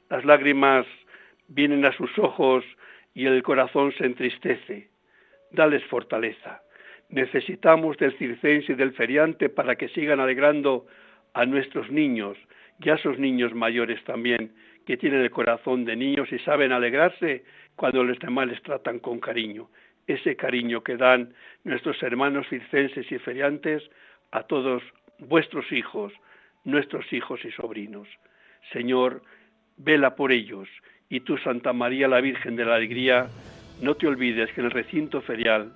[0.09, 0.87] Las lágrimas
[1.47, 2.65] vienen a sus ojos
[3.13, 4.89] y el corazón se entristece.
[5.51, 6.63] Dales fortaleza.
[7.11, 10.87] Necesitamos del circense y del feriante para que sigan alegrando
[11.35, 12.39] a nuestros niños
[12.81, 14.55] y a esos niños mayores también,
[14.87, 17.45] que tienen el corazón de niños y saben alegrarse
[17.77, 19.69] cuando los demás les tratan con cariño
[20.09, 23.83] ese cariño que dan nuestros hermanos circenses y feriantes
[24.33, 24.83] a todos
[25.19, 26.13] vuestros hijos,
[26.65, 28.09] nuestros hijos y sobrinos.
[28.73, 29.23] Señor,
[29.77, 30.69] vela por ellos
[31.09, 33.29] y tú, Santa María la Virgen de la Alegría,
[33.81, 35.73] no te olvides que en el recinto ferial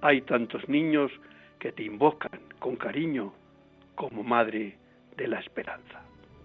[0.00, 1.12] hay tantos niños
[1.58, 3.32] que te invocan con cariño
[3.94, 4.76] como Madre
[5.16, 6.02] de la Esperanza.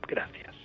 [0.08, 0.61] Gracias.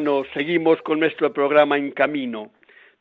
[0.00, 2.52] Hermanos, seguimos con nuestro programa En Camino.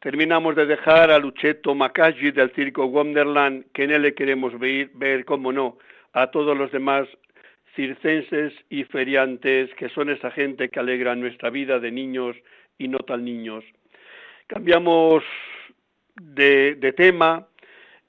[0.01, 4.89] Terminamos de dejar a Lucheto Macaggi del Circo Wonderland, que en él le queremos ver,
[4.95, 5.77] ver, cómo no,
[6.11, 7.07] a todos los demás
[7.73, 12.35] circenses y feriantes, que son esa gente que alegra nuestra vida de niños
[12.77, 13.63] y no tan niños.
[14.47, 15.23] Cambiamos
[16.21, 17.47] de, tema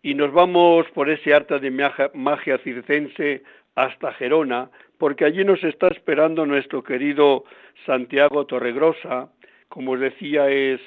[0.02, 1.70] y nos vamos por ese arte de
[2.12, 3.44] magia circense
[3.76, 7.44] hasta Gerona, porque allí nos está esperando nuestro querido
[7.86, 9.28] Santiago Torregrosa,
[9.68, 10.80] como os decía, es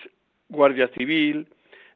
[0.49, 1.47] guardia civil,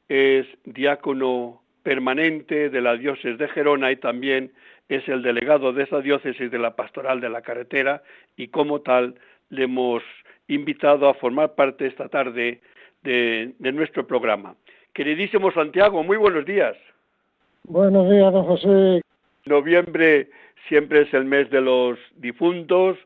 [0.10, 4.52] es diácono permanente de la diócesis de Gerona y también
[4.90, 8.04] es el delegado de esa diócesis de la pastoral de la carretera
[8.36, 9.16] y como tal
[9.50, 10.04] le hemos
[10.48, 12.62] invitado a formar parte esta tarde
[13.04, 14.56] de, de nuestro programa.
[14.94, 16.76] Queridísimo Santiago, muy buenos días.
[17.64, 19.02] Buenos días, don José.
[19.46, 20.30] Noviembre
[20.68, 22.98] siempre es el mes de los difuntos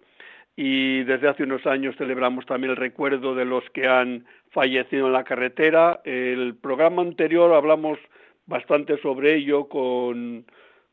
[0.63, 5.13] y desde hace unos años celebramos también el recuerdo de los que han fallecido en
[5.13, 6.01] la carretera.
[6.05, 7.97] El programa anterior hablamos
[8.45, 10.45] bastante sobre ello con,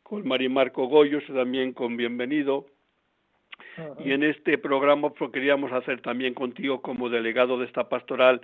[0.03, 2.65] con Marimarco Goyos y también con Bienvenido.
[4.03, 8.41] Y en este programa pues, queríamos hacer también contigo como delegado de esta pastoral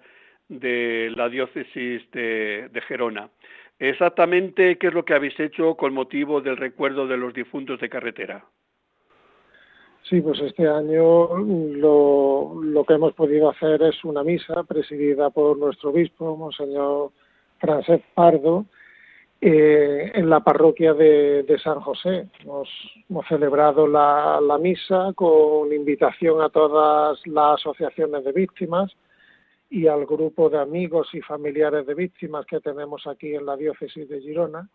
[0.51, 3.31] de la diócesis de, de Gerona.
[3.79, 7.89] Exactamente, ¿qué es lo que habéis hecho con motivo del recuerdo de los difuntos de
[7.89, 8.45] carretera?
[10.09, 15.57] Sí, pues este año lo, lo, que hemos podido hacer es una misa presidida por
[15.57, 17.11] nuestro obispo, Monseñor
[17.59, 18.67] Francés Pardo,
[19.41, 22.29] eh, en la parroquia de, San José.
[22.41, 22.69] Hemos,
[23.29, 28.91] celebrado la, misa con invitación a todas las asociaciones de víctimas
[29.71, 34.09] y al grupo de amigos y familiares de víctimas que tenemos aquí en la diócesis
[34.09, 34.69] de Girona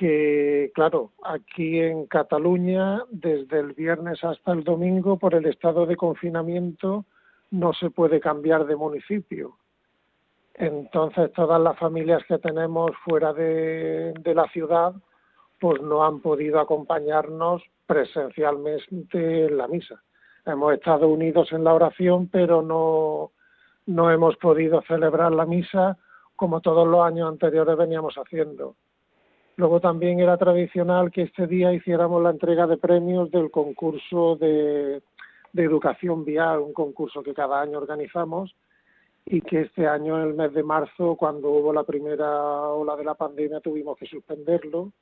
[0.00, 5.94] que, claro, aquí en Cataluña, desde el viernes hasta el domingo, por el estado de
[5.94, 7.04] confinamiento,
[7.50, 9.58] no se puede cambiar de municipio.
[10.54, 14.94] Entonces, todas las familias que tenemos fuera de, la ciudad,
[15.60, 20.02] pues no han podido acompañarnos presencialmente en la misa.
[20.46, 23.32] Hemos estado unidos en la oración, pero no,
[23.84, 25.98] no hemos podido celebrar la misa
[26.36, 28.76] como todos los años anteriores veníamos haciendo.
[29.60, 35.02] Luego también era tradicional que este día hiciéramos la entrega de premios del concurso de,
[35.54, 38.56] educación vial, un concurso que cada año organizamos
[39.26, 43.04] y que este año, en el mes de marzo, cuando hubo la primera ola de
[43.04, 44.92] la pandemia, tuvimos que suspenderlo,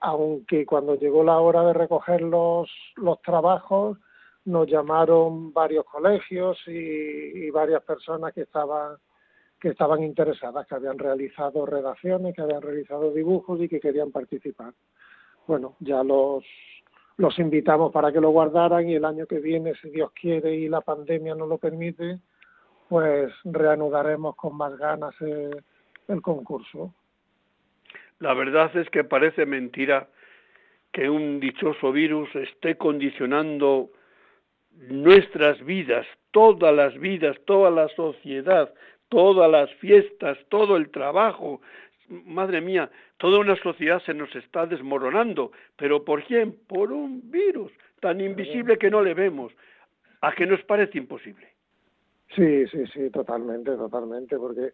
[0.00, 3.98] aunque cuando llegó la hora de recoger los, los trabajos,
[4.46, 8.96] nos llamaron varios colegios y varias personas que estaban
[9.60, 14.74] que estaban interesadas, que habían realizado redacciones, que habían realizado dibujos y que querían participar.
[15.46, 16.44] Bueno, ya los,
[17.16, 20.68] los invitamos para que lo guardaran y el año que viene, si Dios quiere y
[20.68, 22.18] la pandemia nos lo permite,
[22.88, 25.62] pues reanudaremos con más ganas el,
[26.08, 26.94] el concurso.
[28.20, 30.08] La verdad es que parece mentira
[30.92, 33.90] que un dichoso virus esté condicionando
[34.76, 38.72] nuestras vidas, todas las vidas, toda la sociedad,
[39.14, 41.60] todas las fiestas, todo el trabajo.
[42.08, 45.52] Madre mía, toda una sociedad se nos está desmoronando.
[45.76, 46.56] ¿Pero por quién?
[46.66, 49.52] Por un virus tan invisible que no le vemos.
[50.20, 51.48] ¿A que nos parece imposible?
[52.34, 54.72] Sí, sí, sí, totalmente, totalmente, porque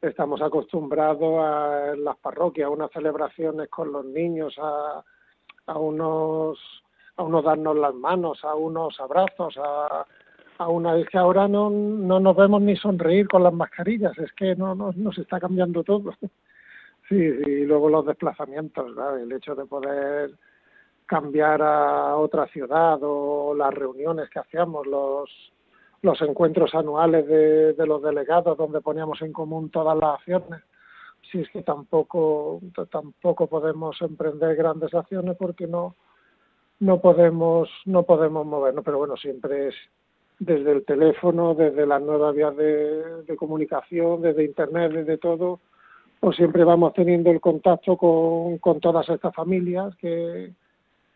[0.00, 5.02] estamos acostumbrados a las parroquias, a unas celebraciones con los niños, a,
[5.66, 6.58] a unos
[7.16, 10.06] a unos darnos las manos, a unos abrazos, a,
[10.60, 14.30] a una vez que ahora no, no nos vemos ni sonreír con las mascarillas, es
[14.32, 16.14] que no, no nos está cambiando todo.
[17.08, 20.30] Sí, y luego los desplazamientos, el hecho de poder
[21.06, 25.28] cambiar a otra ciudad o las reuniones que hacíamos, los,
[26.02, 30.62] los encuentros anuales de, de los delegados donde poníamos en común todas las acciones.
[31.32, 32.60] Si es que tampoco,
[32.92, 35.96] tampoco podemos emprender grandes acciones porque no,
[36.78, 39.70] no podemos, no podemos movernos, pero bueno, siempre
[40.40, 45.60] desde el teléfono, desde las nuevas vías de, comunicación, desde Internet, desde todo,
[46.18, 50.50] pues siempre vamos teniendo el contacto con, todas estas familias que,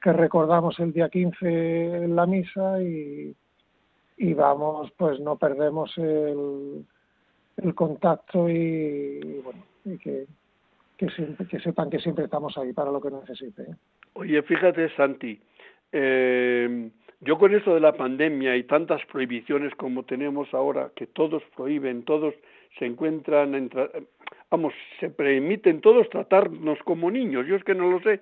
[0.00, 3.34] que recordamos el día 15 en la misa y,
[4.18, 6.84] y vamos, pues no perdemos el,
[7.56, 10.26] el contacto y, bueno, y que,
[10.98, 13.76] que, siempre, que sepan que siempre estamos ahí para lo que necesiten.
[14.12, 15.40] Oye, fíjate, Santi,
[15.92, 16.90] eh,
[17.24, 22.04] yo con eso de la pandemia y tantas prohibiciones como tenemos ahora, que todos prohíben,
[22.04, 22.34] todos
[22.78, 23.70] se encuentran, en
[24.50, 28.20] vamos, se permiten todos tratarnos como niños, yo es que no lo sé,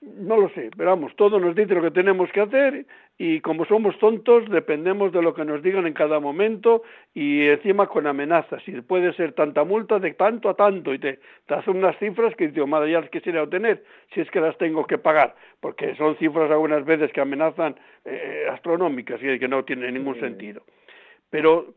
[0.00, 2.86] no lo sé, pero vamos, todo nos dice lo que tenemos que hacer
[3.18, 6.82] y como somos tontos dependemos de lo que nos digan en cada momento
[7.12, 11.20] y encima con amenazas y puede ser tanta multa de tanto a tanto y te,
[11.44, 13.84] te hacen unas cifras que digo, madre, ya las quisiera obtener
[14.14, 18.46] si es que las tengo que pagar, porque son cifras algunas veces que amenazan eh,
[18.50, 20.62] astronómicas y que no tienen ningún sentido.
[21.28, 21.74] Pero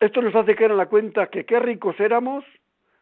[0.00, 2.44] esto nos hace caer en la cuenta que qué ricos éramos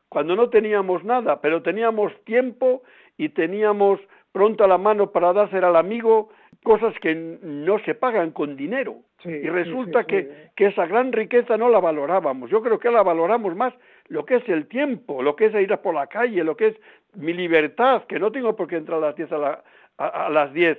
[0.09, 2.83] cuando no teníamos nada, pero teníamos tiempo
[3.17, 3.99] y teníamos
[4.33, 6.31] pronto a la mano para dársela al amigo
[6.65, 8.97] cosas que no se pagan con dinero.
[9.25, 12.51] y resulta que, que esa gran riqueza no la valorábamos.
[12.51, 13.73] Yo creo que la valoramos más
[14.09, 16.69] lo que es el tiempo, lo que es ir a por la calle, lo que
[16.69, 16.77] es
[17.15, 19.63] mi libertad, que no tengo por qué entrar a las 10 a,
[19.99, 20.79] a, las 10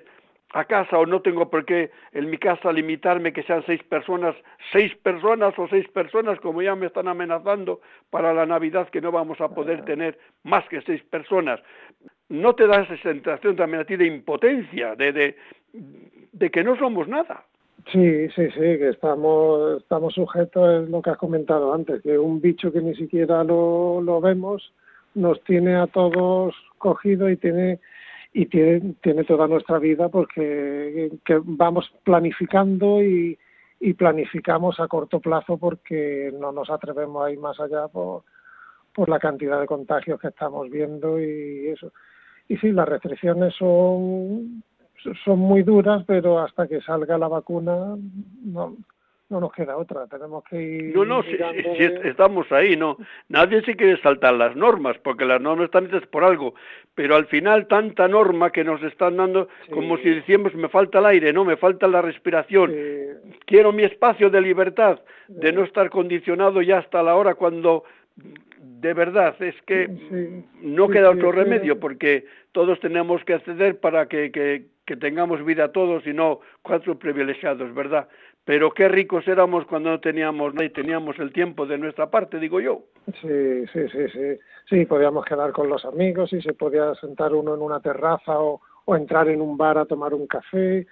[0.54, 4.36] a casa o no tengo por qué en mi casa limitarme que sean seis personas,
[4.72, 7.82] seis personas o seis personas como ya me están amenazando
[8.12, 11.60] para la Navidad que no vamos a poder tener más que seis personas
[12.30, 15.36] no te da esa sensación también a ti de impotencia, de,
[16.32, 17.46] de, que no somos nada.
[17.92, 22.40] Sí, sí, sí, que estamos, estamos sujetos a lo que has comentado antes, que un
[22.40, 24.74] bicho que ni siquiera lo, lo vemos
[25.16, 27.80] nos tiene a todos cogidos y tiene
[28.34, 33.38] y tiene, tiene toda nuestra vida porque que vamos planificando y,
[33.80, 38.24] y planificamos a corto plazo porque no nos atrevemos a ir más allá por,
[38.94, 41.92] por la cantidad de contagios que estamos viendo y eso.
[42.48, 44.64] Y sí, las restricciones son,
[45.24, 47.96] son muy duras, pero hasta que salga la vacuna
[48.44, 48.76] no,
[49.34, 50.96] no nos queda otra, tenemos que ir.
[50.96, 51.38] No, no, si,
[52.04, 52.98] estamos ahí, no.
[53.30, 56.54] Nadie se quiere saltar las normas, porque las normas están hechas por algo,
[56.94, 61.08] pero al final tanta norma que nos están dando, como si decíamos, me falta el
[61.08, 62.72] aire, no, me falta la respiración,
[63.46, 67.86] quiero mi espacio de libertad, de no estar condicionado ya hasta la hora cuando
[68.64, 69.90] de verdad es que
[70.62, 75.72] no queda otro remedio porque todos tenemos que acceder para que, que, que, tengamos vida
[75.72, 78.08] todos y no cuatro privilegiados, ¿verdad?
[78.46, 82.40] Pero qué ricos éramos cuando no teníamos nada y teníamos el tiempo de nuestra parte,
[82.40, 82.84] digo yo.
[83.22, 84.40] Sí, sí, sí, sí.
[84.70, 88.62] Sí, podíamos quedar con los amigos y se podía sentar uno en una terraza o,
[88.86, 90.88] o entrar en un bar a tomar un café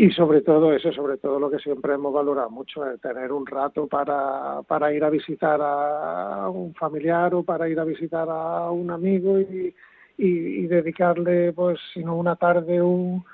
[0.00, 3.44] y sobre todo eso, sobre todo lo que siempre hemos valorado mucho, es tener un
[3.44, 8.70] rato para, para ir a visitar a un familiar o para ir a visitar a
[8.70, 9.74] un amigo y,
[10.16, 13.24] y, dedicarle, pues, si no una tarde, un,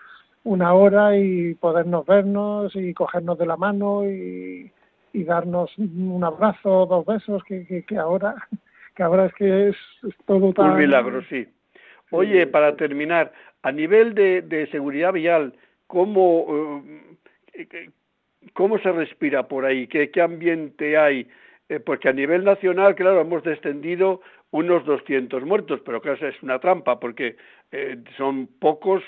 [0.45, 4.73] una hora y podernos vernos y cogernos de la mano y,
[5.13, 8.37] y darnos un abrazo, dos besos, que, que, ahora
[8.97, 9.77] que ahora es que es,
[10.25, 10.71] todo tan...
[10.71, 11.47] Un milagro, sí.
[12.11, 15.53] Oye, para terminar, a nivel de, de seguridad vial,
[15.95, 16.83] cómo,
[17.53, 17.89] eh,
[18.53, 21.29] cómo se respira por ahí, qué, qué ambiente hay,
[21.69, 24.21] eh, porque a nivel nacional, claro, hemos descendido
[24.51, 27.37] unos 200 muertos, pero claro, es una trampa, porque
[27.71, 29.05] eh, son pocos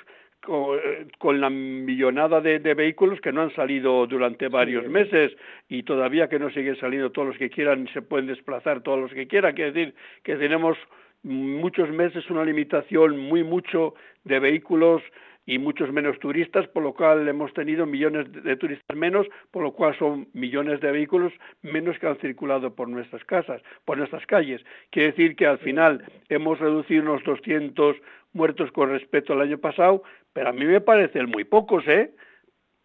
[1.18, 5.37] con, la millonada de, vehículos que no han salido durante varios meses
[5.68, 9.12] y todavía que no siguen saliendo todos los que quieran se pueden desplazar todos los
[9.12, 9.55] que quieran.
[9.57, 10.78] Quiere decir que tenemos
[11.24, 15.03] muchos meses una limitación muy mucho de vehículos
[15.47, 19.73] y muchos menos turistas, por lo cual hemos tenido millones de turistas menos, por lo
[19.73, 21.33] cual son millones de vehículos
[21.63, 24.61] menos que han circulado por nuestras casas, por nuestras calles.
[24.91, 27.97] Quiere decir que al final hemos reducido unos 200
[28.33, 32.13] muertos con respecto al año pasado, pero a mí me parecen muy pocos, ¿eh?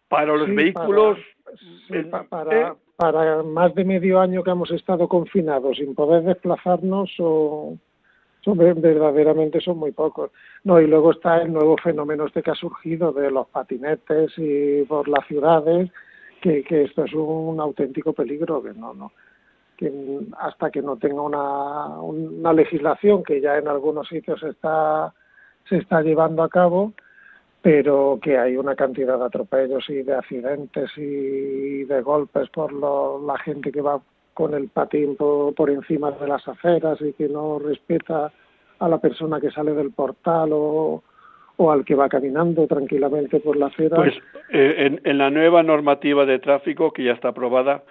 [0.08, 1.18] Para los vehículos...
[2.30, 2.72] Para, ¿eh?
[2.96, 7.76] para más de medio año que hemos estado confinados sin poder desplazarnos o
[8.44, 10.30] son verdaderamente son muy pocos.
[10.64, 14.82] No, y luego está el nuevo fenómeno este que ha surgido de los patinetes y
[14.84, 15.90] por las ciudades,
[16.40, 19.12] que, que esto es un auténtico peligro, que no, no,
[19.76, 19.92] que
[20.38, 25.14] hasta que no tenga una, una legislación que ya en algunos sitios está,
[25.68, 26.92] se está llevando a cabo,
[27.62, 33.24] pero que hay una cantidad de atropellos y de accidentes y de golpes por lo,
[33.24, 34.02] la gente que va
[34.34, 38.32] con el patín por, encima de las aceras y que no respeta
[38.78, 41.02] a la persona que sale del portal o,
[41.56, 43.96] o al que va caminando tranquilamente por la acera.
[43.96, 44.14] Pues
[44.50, 47.84] eh, en, la nueva normativa de tráfico que ya está aprobada,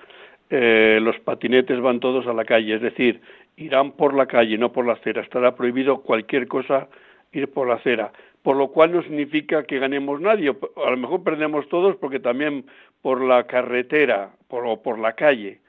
[0.50, 3.22] eh, los patinetes van todos a la calle, es decir,
[3.56, 5.22] irán por la calle, no por la acera.
[5.22, 6.88] Estará prohibido cualquier cosa
[7.32, 8.12] ir por la acera,
[8.42, 10.54] por lo cual no significa que ganemos nadie.
[10.86, 12.66] A lo mejor perdemos todos porque también
[13.02, 15.61] por la carretera por, o por la calle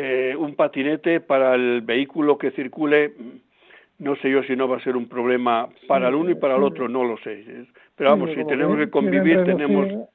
[0.00, 3.14] eh, un patinete para el vehículo que circule,
[3.98, 6.54] no sé yo si no va a ser un problema para el uno y para
[6.54, 7.66] el otro, no lo sé.
[7.96, 10.08] Pero vamos, si tenemos que convivir, tenemos...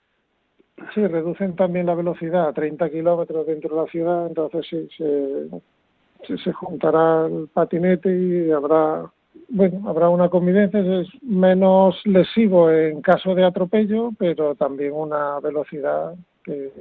[0.93, 6.37] Sí, reducen también la velocidad a 30 kilómetros dentro de la ciudad, entonces sí, se,
[6.37, 9.11] se, juntará el patinete y habrá
[9.49, 16.13] bueno, habrá una convivencia, es menos lesivo en caso de atropello, pero también una velocidad
[16.43, 16.71] que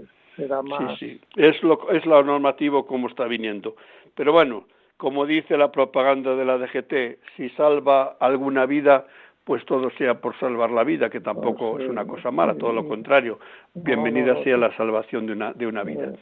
[0.98, 3.76] Sí, sí, es, lo, es lo normativo como está viniendo.
[4.14, 4.64] Pero bueno,
[4.96, 9.06] como dice la propaganda de la DGT, si salva alguna vida,
[9.44, 12.72] pues todo sea por salvar la vida, que tampoco pues, es una cosa mala, todo
[12.72, 13.40] lo contrario.
[13.74, 16.12] Bienvenida sea la salvación de una, de una vida.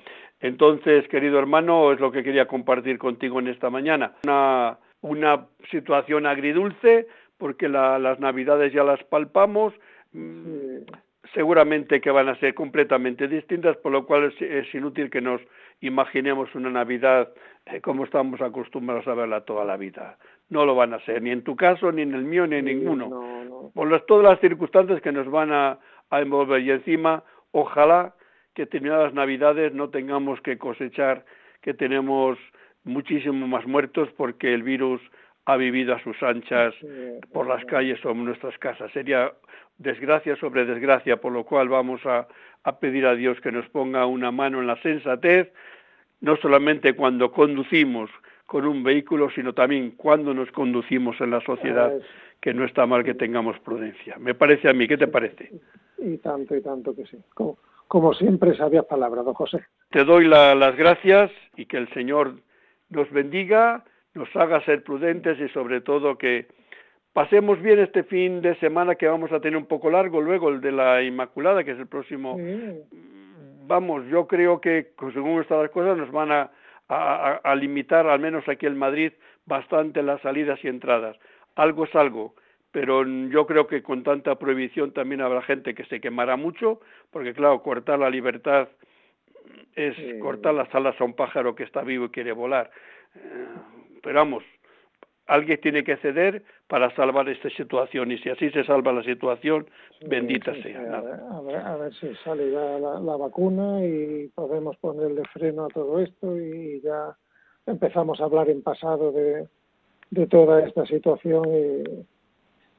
[0.40, 4.14] Entonces, querido hermano, es lo que quería compartir contigo en esta mañana.
[4.24, 7.06] Una, una situación agridulce,
[7.36, 9.74] porque las navidades ya las palpamos
[11.34, 15.40] seguramente que van a ser completamente distintas, por lo cual es, inútil que nos
[15.80, 17.32] imaginemos una Navidad
[17.66, 20.18] eh, como estamos acostumbrados a verla toda la vida.
[20.48, 22.64] No lo van a ser, ni en tu caso, ni en el mío, ni en
[22.64, 23.70] ninguno.
[23.74, 25.78] Por todas las circunstancias que nos van a,
[26.10, 26.60] a envolver.
[26.60, 27.22] Y encima,
[27.52, 28.14] ojalá
[28.54, 31.24] que terminadas Navidades no tengamos que cosechar
[31.62, 32.38] que tenemos
[32.84, 35.00] muchísimo más muertos porque el virus
[35.46, 36.74] ha vivido a sus anchas
[37.32, 38.90] por las calles o en nuestras casas.
[38.92, 39.32] Sería
[39.78, 42.28] desgracia sobre desgracia, por lo cual vamos a,
[42.80, 45.50] pedir a Dios que nos ponga una mano en la sensatez,
[46.20, 48.10] no solamente cuando conducimos
[48.46, 51.92] con un vehículo, sino también cuando nos conducimos en la sociedad,
[52.40, 54.16] que no está mal que tengamos prudencia.
[54.18, 55.50] Me parece a mí, ¿qué te parece?
[55.98, 57.18] Y tanto, y tanto que sí.
[57.88, 59.64] como siempre, sabias palabras, don José.
[59.90, 62.34] Te doy las gracias y que el Señor
[62.90, 63.84] nos bendiga,
[64.14, 66.46] nos haga ser prudentes y sobre todo que
[67.12, 70.60] pasemos bien este fin de semana que vamos a tener un poco largo, luego el
[70.60, 72.36] de la Inmaculada, que es el próximo.
[73.66, 76.50] Vamos, yo creo que según están las cosas nos van a,
[76.88, 79.12] a, limitar, al menos aquí en Madrid,
[79.46, 81.16] bastante las salidas y entradas.
[81.54, 82.34] Algo es algo,
[82.72, 86.80] pero yo creo que con tanta prohibición también habrá gente que se quemará mucho,
[87.12, 88.68] porque claro, cortar la libertad
[89.74, 92.70] es cortar las alas a un pájaro que está vivo y quiere volar.
[94.02, 94.44] Pero vamos,
[95.30, 99.66] alguien tiene que ceder para salvar esta situación y si así se salva la situación,
[100.06, 100.98] bendita sea.
[100.98, 106.80] A, ver, si sale ya la, vacuna y podemos ponerle freno a todo esto y
[106.80, 107.16] ya
[107.66, 109.46] empezamos a hablar en pasado de,
[110.10, 111.44] de toda esta situación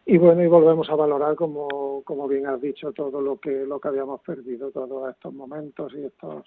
[0.05, 3.65] y, y, bueno y volvemos a valorar como, como bien has dicho todo lo que
[3.65, 6.45] lo que habíamos perdido todos estos momentos y estos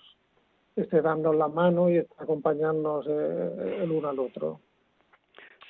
[0.77, 4.61] este darnos la mano y acompañarnos eh, el uno al otro.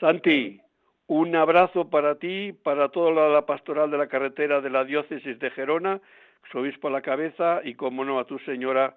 [0.00, 0.60] Santi,
[1.06, 5.50] un abrazo para ti, para toda la, pastoral de la carretera de la diócesis de
[5.50, 6.00] Gerona,
[6.50, 8.96] su obispo a la cabeza y, como no, a tu señora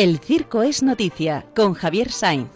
[0.00, 2.48] El Circo es Noticia con Javier Sainz.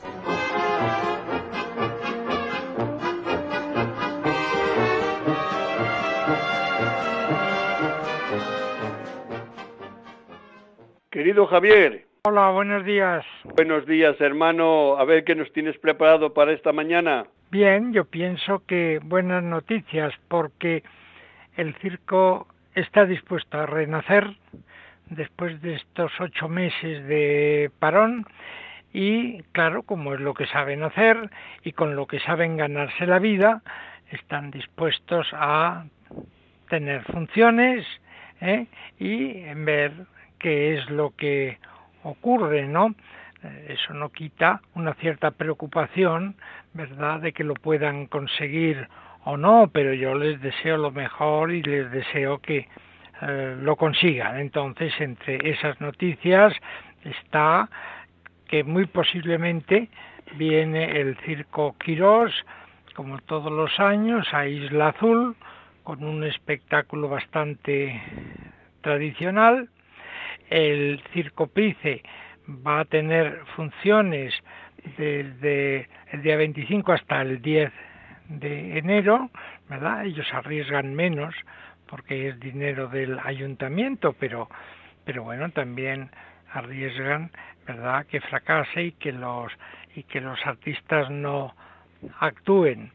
[11.10, 12.06] Querido Javier.
[12.26, 13.24] Hola, buenos días.
[13.56, 14.96] Buenos días, hermano.
[14.96, 17.26] A ver qué nos tienes preparado para esta mañana.
[17.50, 20.84] Bien, yo pienso que buenas noticias porque
[21.56, 24.28] el circo está dispuesto a renacer
[25.10, 28.26] después de estos ocho meses de parón
[28.92, 31.30] y claro, como es lo que saben hacer
[31.64, 33.62] y con lo que saben ganarse la vida,
[34.10, 35.84] están dispuestos a
[36.68, 37.86] tener funciones
[38.40, 38.66] ¿eh?
[38.98, 39.92] y ver
[40.38, 41.58] qué es lo que
[42.02, 42.94] ocurre, ¿no?
[43.68, 46.36] Eso no quita una cierta preocupación,
[46.74, 48.88] ¿verdad?, de que lo puedan conseguir
[49.24, 52.68] o no, pero yo les deseo lo mejor y les deseo que
[53.24, 54.36] eh, lo consigan.
[54.40, 56.52] Entonces, entre esas noticias
[57.04, 57.68] está
[58.48, 59.88] que muy posiblemente
[60.34, 62.32] viene el circo Quirós,
[62.94, 65.36] como todos los años, a Isla Azul,
[65.84, 68.02] con un espectáculo bastante
[68.80, 69.68] tradicional.
[70.50, 72.02] El circo Price
[72.48, 74.34] va a tener funciones
[74.98, 77.72] desde el día 25 hasta el 10
[78.28, 79.30] de enero,
[79.68, 80.06] ¿verdad?
[80.06, 81.34] Ellos arriesgan menos
[81.92, 84.48] porque es dinero del ayuntamiento, pero,
[85.04, 86.08] pero bueno, también
[86.50, 87.30] arriesgan,
[87.66, 89.52] ¿verdad?, que fracase y que los,
[89.94, 91.54] y que los artistas no
[92.18, 92.92] actúen.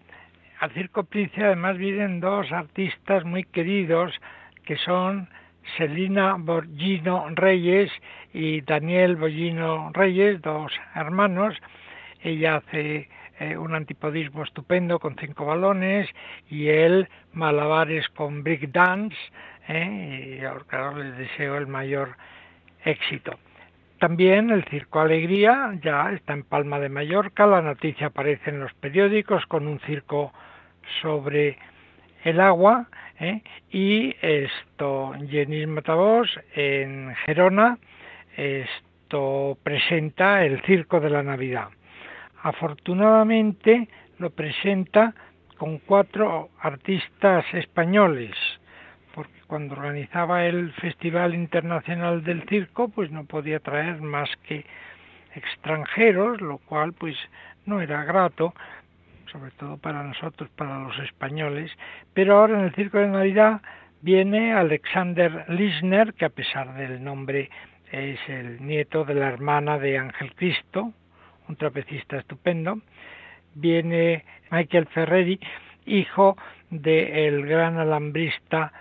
[0.60, 4.20] Al Circo Price además vienen dos artistas muy queridos
[4.66, 5.30] que son
[5.78, 7.92] Selina Borgino Reyes
[8.34, 11.56] y Daniel Borgino Reyes, dos hermanos.
[12.24, 13.10] Ella hace
[13.40, 16.10] eh, un antipodismo estupendo con cinco balones
[16.50, 19.16] y él malabares con break dance
[19.68, 20.40] ¿eh?
[20.40, 22.16] y claro les deseo el mayor
[22.84, 23.38] éxito
[24.00, 28.74] también el Circo Alegría ya está en Palma de Mallorca, la noticia aparece en los
[28.76, 30.32] periódicos con un circo
[31.02, 31.58] sobre
[32.24, 32.88] el agua
[33.20, 33.42] ¿eh?
[33.72, 37.78] y esto Jenis Matavos en Gerona
[38.38, 41.70] esto presenta el Circo de la Navidad.
[42.48, 43.90] Afortunadamente
[44.20, 45.14] lo presenta
[45.58, 48.38] con cuatro artistas españoles,
[49.14, 54.66] porque cuando organizaba el Festival Internacional del Circo, pues no podía traer más que
[55.36, 57.18] extranjeros, lo cual pues
[57.66, 58.54] no era grato,
[59.30, 61.70] sobre todo para nosotros, para los españoles,
[62.14, 63.62] pero ahora en el Circo de Navidad
[64.00, 67.50] viene Alexander Lisner, que a pesar del nombre
[67.92, 70.94] es el nieto de la hermana de Ángel Cristo,
[71.48, 72.80] un trapecista estupendo,
[73.56, 75.40] viene Michael Ferreri,
[75.86, 76.38] hijo
[76.70, 78.72] del gran alambrista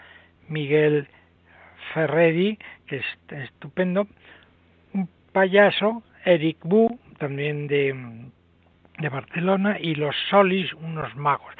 [0.48, 1.08] Miguel
[1.92, 4.06] Ferreri, que es estupendo,
[4.92, 7.94] un payaso, Eric Bu, también de,
[8.98, 11.54] de Barcelona, y los Solis, unos magos.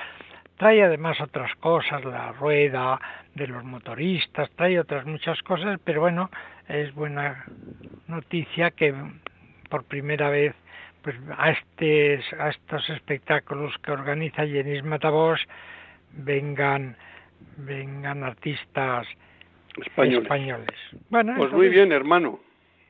[0.57, 2.99] Trae además otras cosas, la rueda
[3.35, 6.31] de los motoristas, trae otras muchas cosas, pero bueno,
[6.67, 7.45] es buena
[8.09, 8.95] noticia que
[9.69, 10.55] por primera vez
[11.07, 11.55] pues a,
[12.45, 15.41] a estos espectáculos que organiza Jenis Matavos
[16.11, 16.97] vengan
[17.59, 19.07] vengan artistas
[19.77, 20.77] españoles.
[21.09, 22.41] Bueno, pues muy bien, hermano.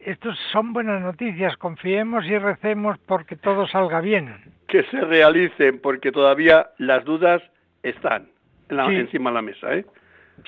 [0.00, 4.34] Estos son buenas noticias, confiemos y recemos porque todo salga bien.
[4.66, 7.42] Que se realicen, porque todavía las dudas
[7.82, 8.28] están
[8.70, 9.84] encima de la mesa, ¿eh?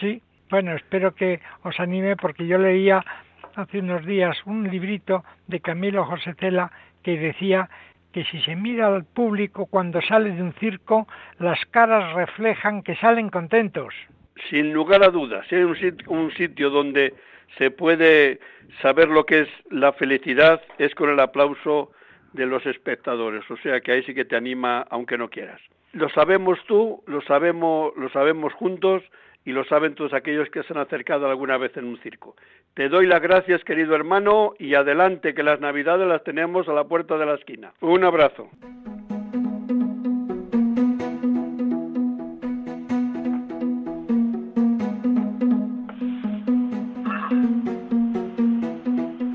[0.00, 3.04] Sí, bueno, espero que os anime porque yo leía
[3.56, 6.70] hace unos días un librito de Camilo José Cela
[7.02, 7.68] que decía
[8.12, 11.06] que si se mira al público cuando sale de un circo,
[11.38, 13.94] las caras reflejan que salen contentos.
[14.50, 17.14] Sin lugar a dudas, es un sitio, un sitio donde
[17.58, 18.40] se puede
[18.82, 21.92] saber lo que es la felicidad, es con el aplauso
[22.32, 25.60] de los espectadores, o sea que ahí sí que te anima aunque no quieras.
[25.92, 29.02] Lo sabemos tú, lo sabemos, lo sabemos juntos
[29.48, 32.36] y lo saben todos aquellos que se han acercado alguna vez en un circo.
[32.74, 36.84] Te doy las gracias, querido hermano, y adelante, que las navidades las tenemos a la
[36.84, 37.72] puerta de la esquina.
[37.80, 38.50] Un abrazo.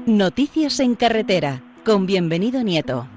[0.05, 3.07] Noticias en carretera, con bienvenido Nieto.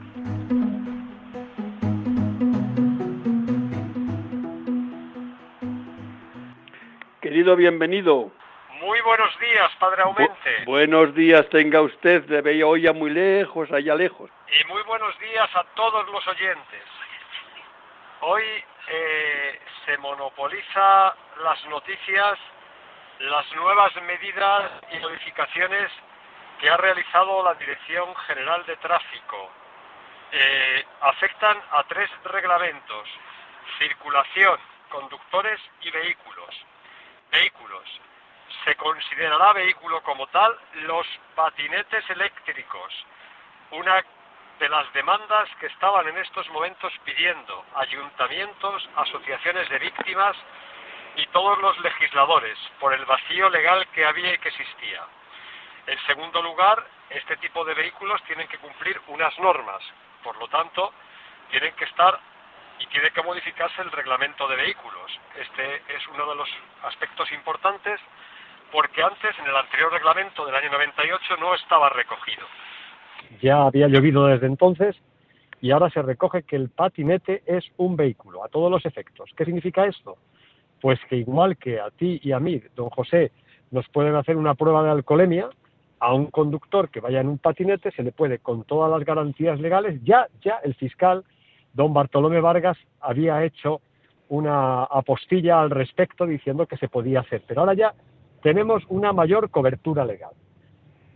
[7.55, 8.33] Bienvenido.
[8.81, 10.65] Muy buenos días, Padre Aumente.
[10.65, 14.31] buenos días, tenga usted, de veía muy lejos, allá lejos.
[14.49, 16.83] Y muy buenos días a todos los oyentes.
[18.23, 18.43] Hoy
[18.89, 22.39] eh, se monopoliza las noticias,
[23.21, 25.91] las nuevas medidas y modificaciones
[26.61, 29.51] que ha realizado la Dirección General de Tráfico.
[30.33, 33.09] Eh, afectan a tres reglamentos,
[33.79, 34.59] circulación,
[34.91, 36.67] conductores y vehículos
[37.37, 37.85] vehículos.
[38.65, 40.57] Se considerará vehículo como tal
[40.89, 42.93] los patinetes eléctricos,
[43.73, 44.03] una
[44.59, 50.35] de las demandas que estaban en estos momentos pidiendo ayuntamientos, asociaciones de víctimas
[51.17, 55.03] y todos los legisladores por el vacío legal que había y que existía.
[55.87, 59.83] En segundo lugar, este tipo de vehículos tienen que cumplir unas normas,
[60.23, 60.93] por lo tanto,
[61.51, 62.19] tienen que estar
[62.81, 65.21] y tiene que modificarse el reglamento de vehículos.
[65.41, 66.49] Este es uno de los
[66.85, 68.01] aspectos importantes
[68.73, 72.47] porque antes en el anterior reglamento del año 98 no estaba recogido.
[73.41, 74.97] Ya había llovido desde entonces
[75.61, 79.31] y ahora se recoge que el patinete es un vehículo a todos los efectos.
[79.37, 80.17] ¿Qué significa esto?
[80.81, 83.33] Pues que igual que a ti y a mí, don José,
[83.71, 85.49] nos pueden hacer una prueba de alcoholemia,
[85.99, 89.59] a un conductor que vaya en un patinete se le puede, con todas las garantías
[89.61, 91.25] legales, ya, ya el fiscal
[91.77, 93.83] don Bartolomé Vargas había hecho
[94.29, 97.95] una apostilla al respecto diciendo que se podía hacer, pero ahora ya
[98.43, 100.33] tenemos una mayor cobertura legal.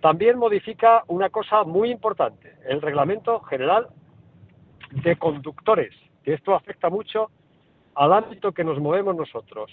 [0.03, 3.89] También modifica una cosa muy importante, el reglamento general
[4.91, 7.31] de conductores, que esto afecta mucho
[7.95, 9.71] al ámbito que nos movemos nosotros,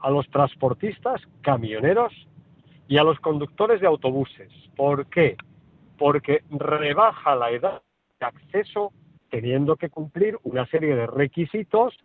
[0.00, 2.12] a los transportistas, camioneros
[2.88, 4.50] y a los conductores de autobuses.
[4.76, 5.36] ¿Por qué?
[5.98, 7.82] Porque rebaja la edad
[8.18, 8.92] de acceso
[9.32, 11.96] teniendo que cumplir una serie de requisitos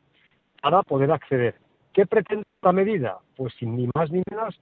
[0.61, 1.55] para poder acceder.
[1.91, 3.17] ¿Qué pretende esta medida?
[3.35, 4.57] Pues sin ni más ni menos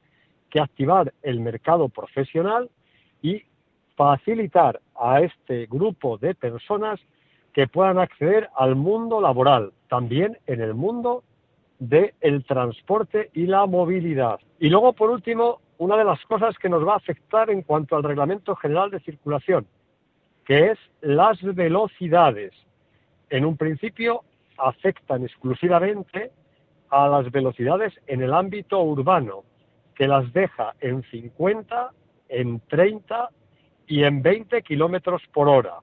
[0.50, 2.72] que activar el mercado profesional
[3.22, 3.44] y
[3.96, 7.00] facilitar a este grupo de personas
[7.54, 11.24] que puedan acceder al mundo laboral, también en el mundo
[11.78, 14.40] del transporte y la movilidad.
[14.60, 17.96] Y luego, por último, una de las cosas que nos va a afectar en cuanto
[17.96, 19.68] al reglamento general de circulación,
[20.46, 22.54] que es las velocidades.
[23.30, 24.24] En un principio
[24.58, 26.32] afectan exclusivamente
[26.90, 29.44] a las velocidades en el ámbito urbano,
[29.96, 31.92] que las deja en 50,
[32.30, 33.30] en 30
[33.88, 35.80] y en 20 kilómetros por hora,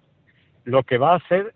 [0.64, 1.54] lo que va a ser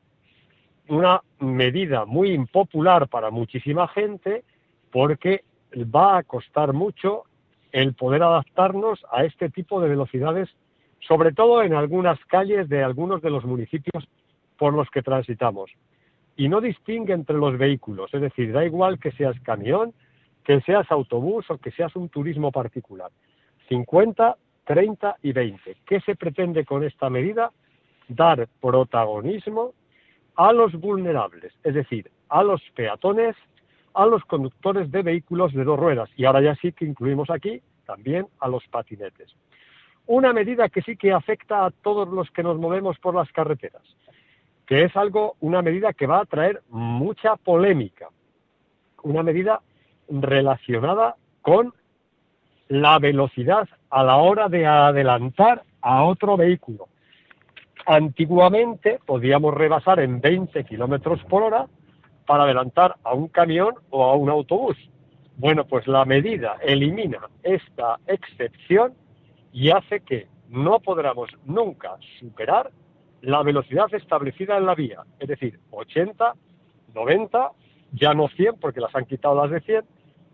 [0.88, 4.44] una medida muy impopular para muchísima gente
[4.90, 5.44] porque
[5.74, 7.24] va a costar mucho
[7.72, 10.48] el poder adaptarnos a este tipo de velocidades,
[11.06, 14.08] sobre todo en algunas calles de algunos de los municipios
[14.58, 15.70] por los que transitamos.
[16.36, 19.92] Y no distingue entre los vehículos, es decir, da igual que seas camión,
[20.44, 23.10] que seas autobús o que seas un turismo particular.
[23.68, 25.76] 50, 30 y 20.
[25.86, 27.50] ¿Qué se pretende con esta medida?
[28.08, 29.72] Dar protagonismo
[30.36, 33.34] a los vulnerables, es decir, a los peatones,
[33.94, 37.62] a los conductores de vehículos de dos ruedas y ahora ya sí que incluimos aquí
[37.86, 39.34] también a los patinetes.
[40.06, 43.82] Una medida que sí que afecta a todos los que nos movemos por las carreteras,
[44.66, 48.08] que es algo, una medida que va a traer mucha polémica,
[49.02, 49.60] una medida
[50.08, 51.72] relacionada con
[52.68, 56.88] la velocidad a la hora de adelantar a otro vehículo.
[57.84, 61.66] Antiguamente podíamos rebasar en 20 kilómetros por hora
[62.26, 64.76] para adelantar a un camión o a un autobús.
[65.36, 68.94] Bueno, pues la medida elimina esta excepción
[69.52, 72.70] y hace que no podamos nunca superar
[73.22, 76.34] la velocidad establecida en la vía, es decir, 80,
[76.94, 77.50] 90,
[77.92, 79.84] ya no 100 porque las han quitado las de 100,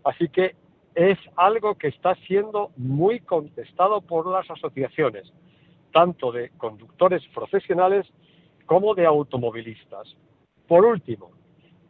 [0.03, 0.55] así que
[0.95, 5.31] es algo que está siendo muy contestado por las asociaciones,
[5.91, 8.05] tanto de conductores profesionales
[8.65, 10.15] como de automovilistas.
[10.67, 11.31] Por último,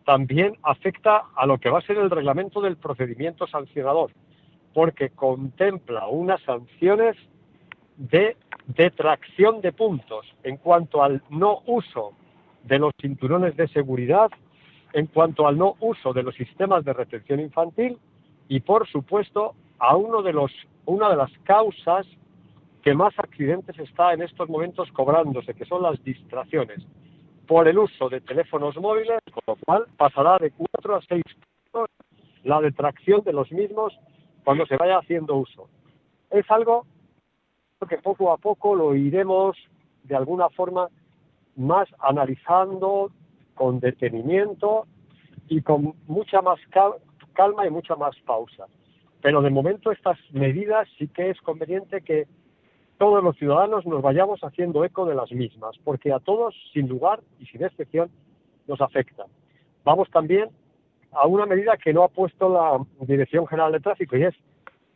[0.05, 4.11] también afecta a lo que va a ser el reglamento del procedimiento sancionador,
[4.73, 7.15] porque contempla unas sanciones
[7.97, 8.35] de
[8.67, 12.13] detracción de puntos en cuanto al no uso
[12.63, 14.31] de los cinturones de seguridad,
[14.93, 17.97] en cuanto al no uso de los sistemas de retención infantil
[18.47, 20.51] y, por supuesto, a uno de los,
[20.85, 22.07] una de las causas
[22.81, 26.85] que más accidentes está en estos momentos cobrándose, que son las distracciones
[27.47, 31.21] por el uso de teléfonos móviles, con lo cual pasará de 4 a 6
[32.43, 33.97] la detracción de los mismos
[34.43, 35.69] cuando se vaya haciendo uso.
[36.29, 36.85] Es algo
[37.87, 39.57] que poco a poco lo iremos
[40.03, 40.87] de alguna forma
[41.55, 43.11] más analizando
[43.55, 44.85] con detenimiento
[45.47, 46.59] y con mucha más
[47.33, 48.65] calma y mucha más pausa.
[49.21, 52.27] Pero de momento estas medidas sí que es conveniente que
[52.97, 57.21] todos los ciudadanos nos vayamos haciendo eco de las mismas, porque a todos, sin lugar
[57.39, 58.09] y sin excepción,
[58.67, 59.25] nos afecta.
[59.83, 60.49] Vamos también
[61.15, 64.35] a una medida que no ha puesto la Dirección General de Tráfico y es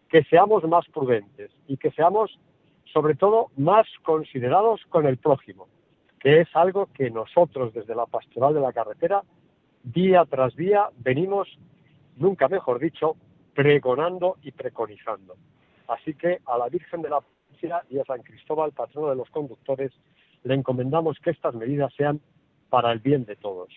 [0.10, 2.40] que seamos más prudentes y que seamos,
[2.94, 5.68] sobre todo, más considerados con el prójimo,
[6.20, 9.24] que es algo que nosotros desde la Pastoral de la Carretera,
[9.84, 11.48] día tras día, venimos,
[12.16, 13.16] nunca mejor dicho,
[13.54, 15.36] pregonando y preconizando.
[15.88, 17.22] Así que a la Virgen de la
[17.90, 19.92] y a San Cristóbal, patrono de los conductores,
[20.44, 22.22] le encomendamos que estas medidas sean
[22.70, 23.70] para el bien de todos.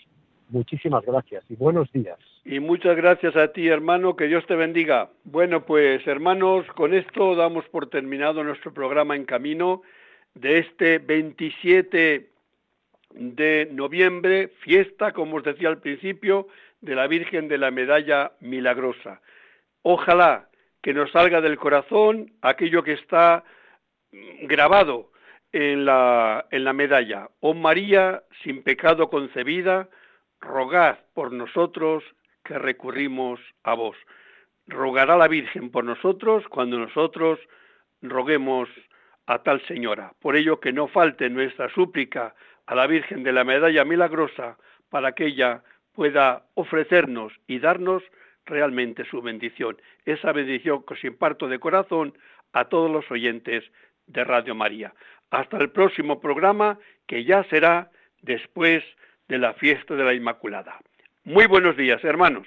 [0.51, 2.19] Muchísimas gracias y buenos días.
[2.45, 5.11] Y muchas gracias a ti, hermano, que Dios te bendiga.
[5.25, 9.83] Bueno, pues hermanos, con esto damos por terminado nuestro programa en camino
[10.35, 12.31] de este 27
[13.11, 16.49] de noviembre, fiesta, como os decía al principio,
[16.81, 19.21] de la Virgen de la Medalla Milagrosa.
[19.83, 20.49] Ojalá
[20.83, 23.45] que nos salga del corazón aquello que está
[24.43, 25.11] grabado
[25.53, 29.89] en la, en la medalla, oh María, sin pecado concebida,
[30.41, 32.05] rogad por nosotros
[32.45, 33.97] que recurrimos a vos.
[34.67, 37.39] Rogará la Virgen por nosotros cuando nosotros
[38.03, 38.69] roguemos
[39.27, 40.13] a tal señora.
[40.21, 42.35] Por ello que no falte nuestra súplica
[42.67, 44.57] a la Virgen de la Medalla Milagrosa
[44.89, 45.63] para que ella
[45.93, 48.03] pueda ofrecernos y darnos
[48.47, 49.77] realmente su bendición.
[50.05, 52.15] Esa bendición que os imparto de corazón
[52.53, 53.65] a todos los oyentes
[54.07, 54.93] de Radio María.
[55.31, 57.91] Hasta el próximo programa, que ya será
[58.23, 58.83] después
[59.31, 60.77] de la fiesta de la Inmaculada.
[61.23, 62.47] Muy buenos días, hermanos.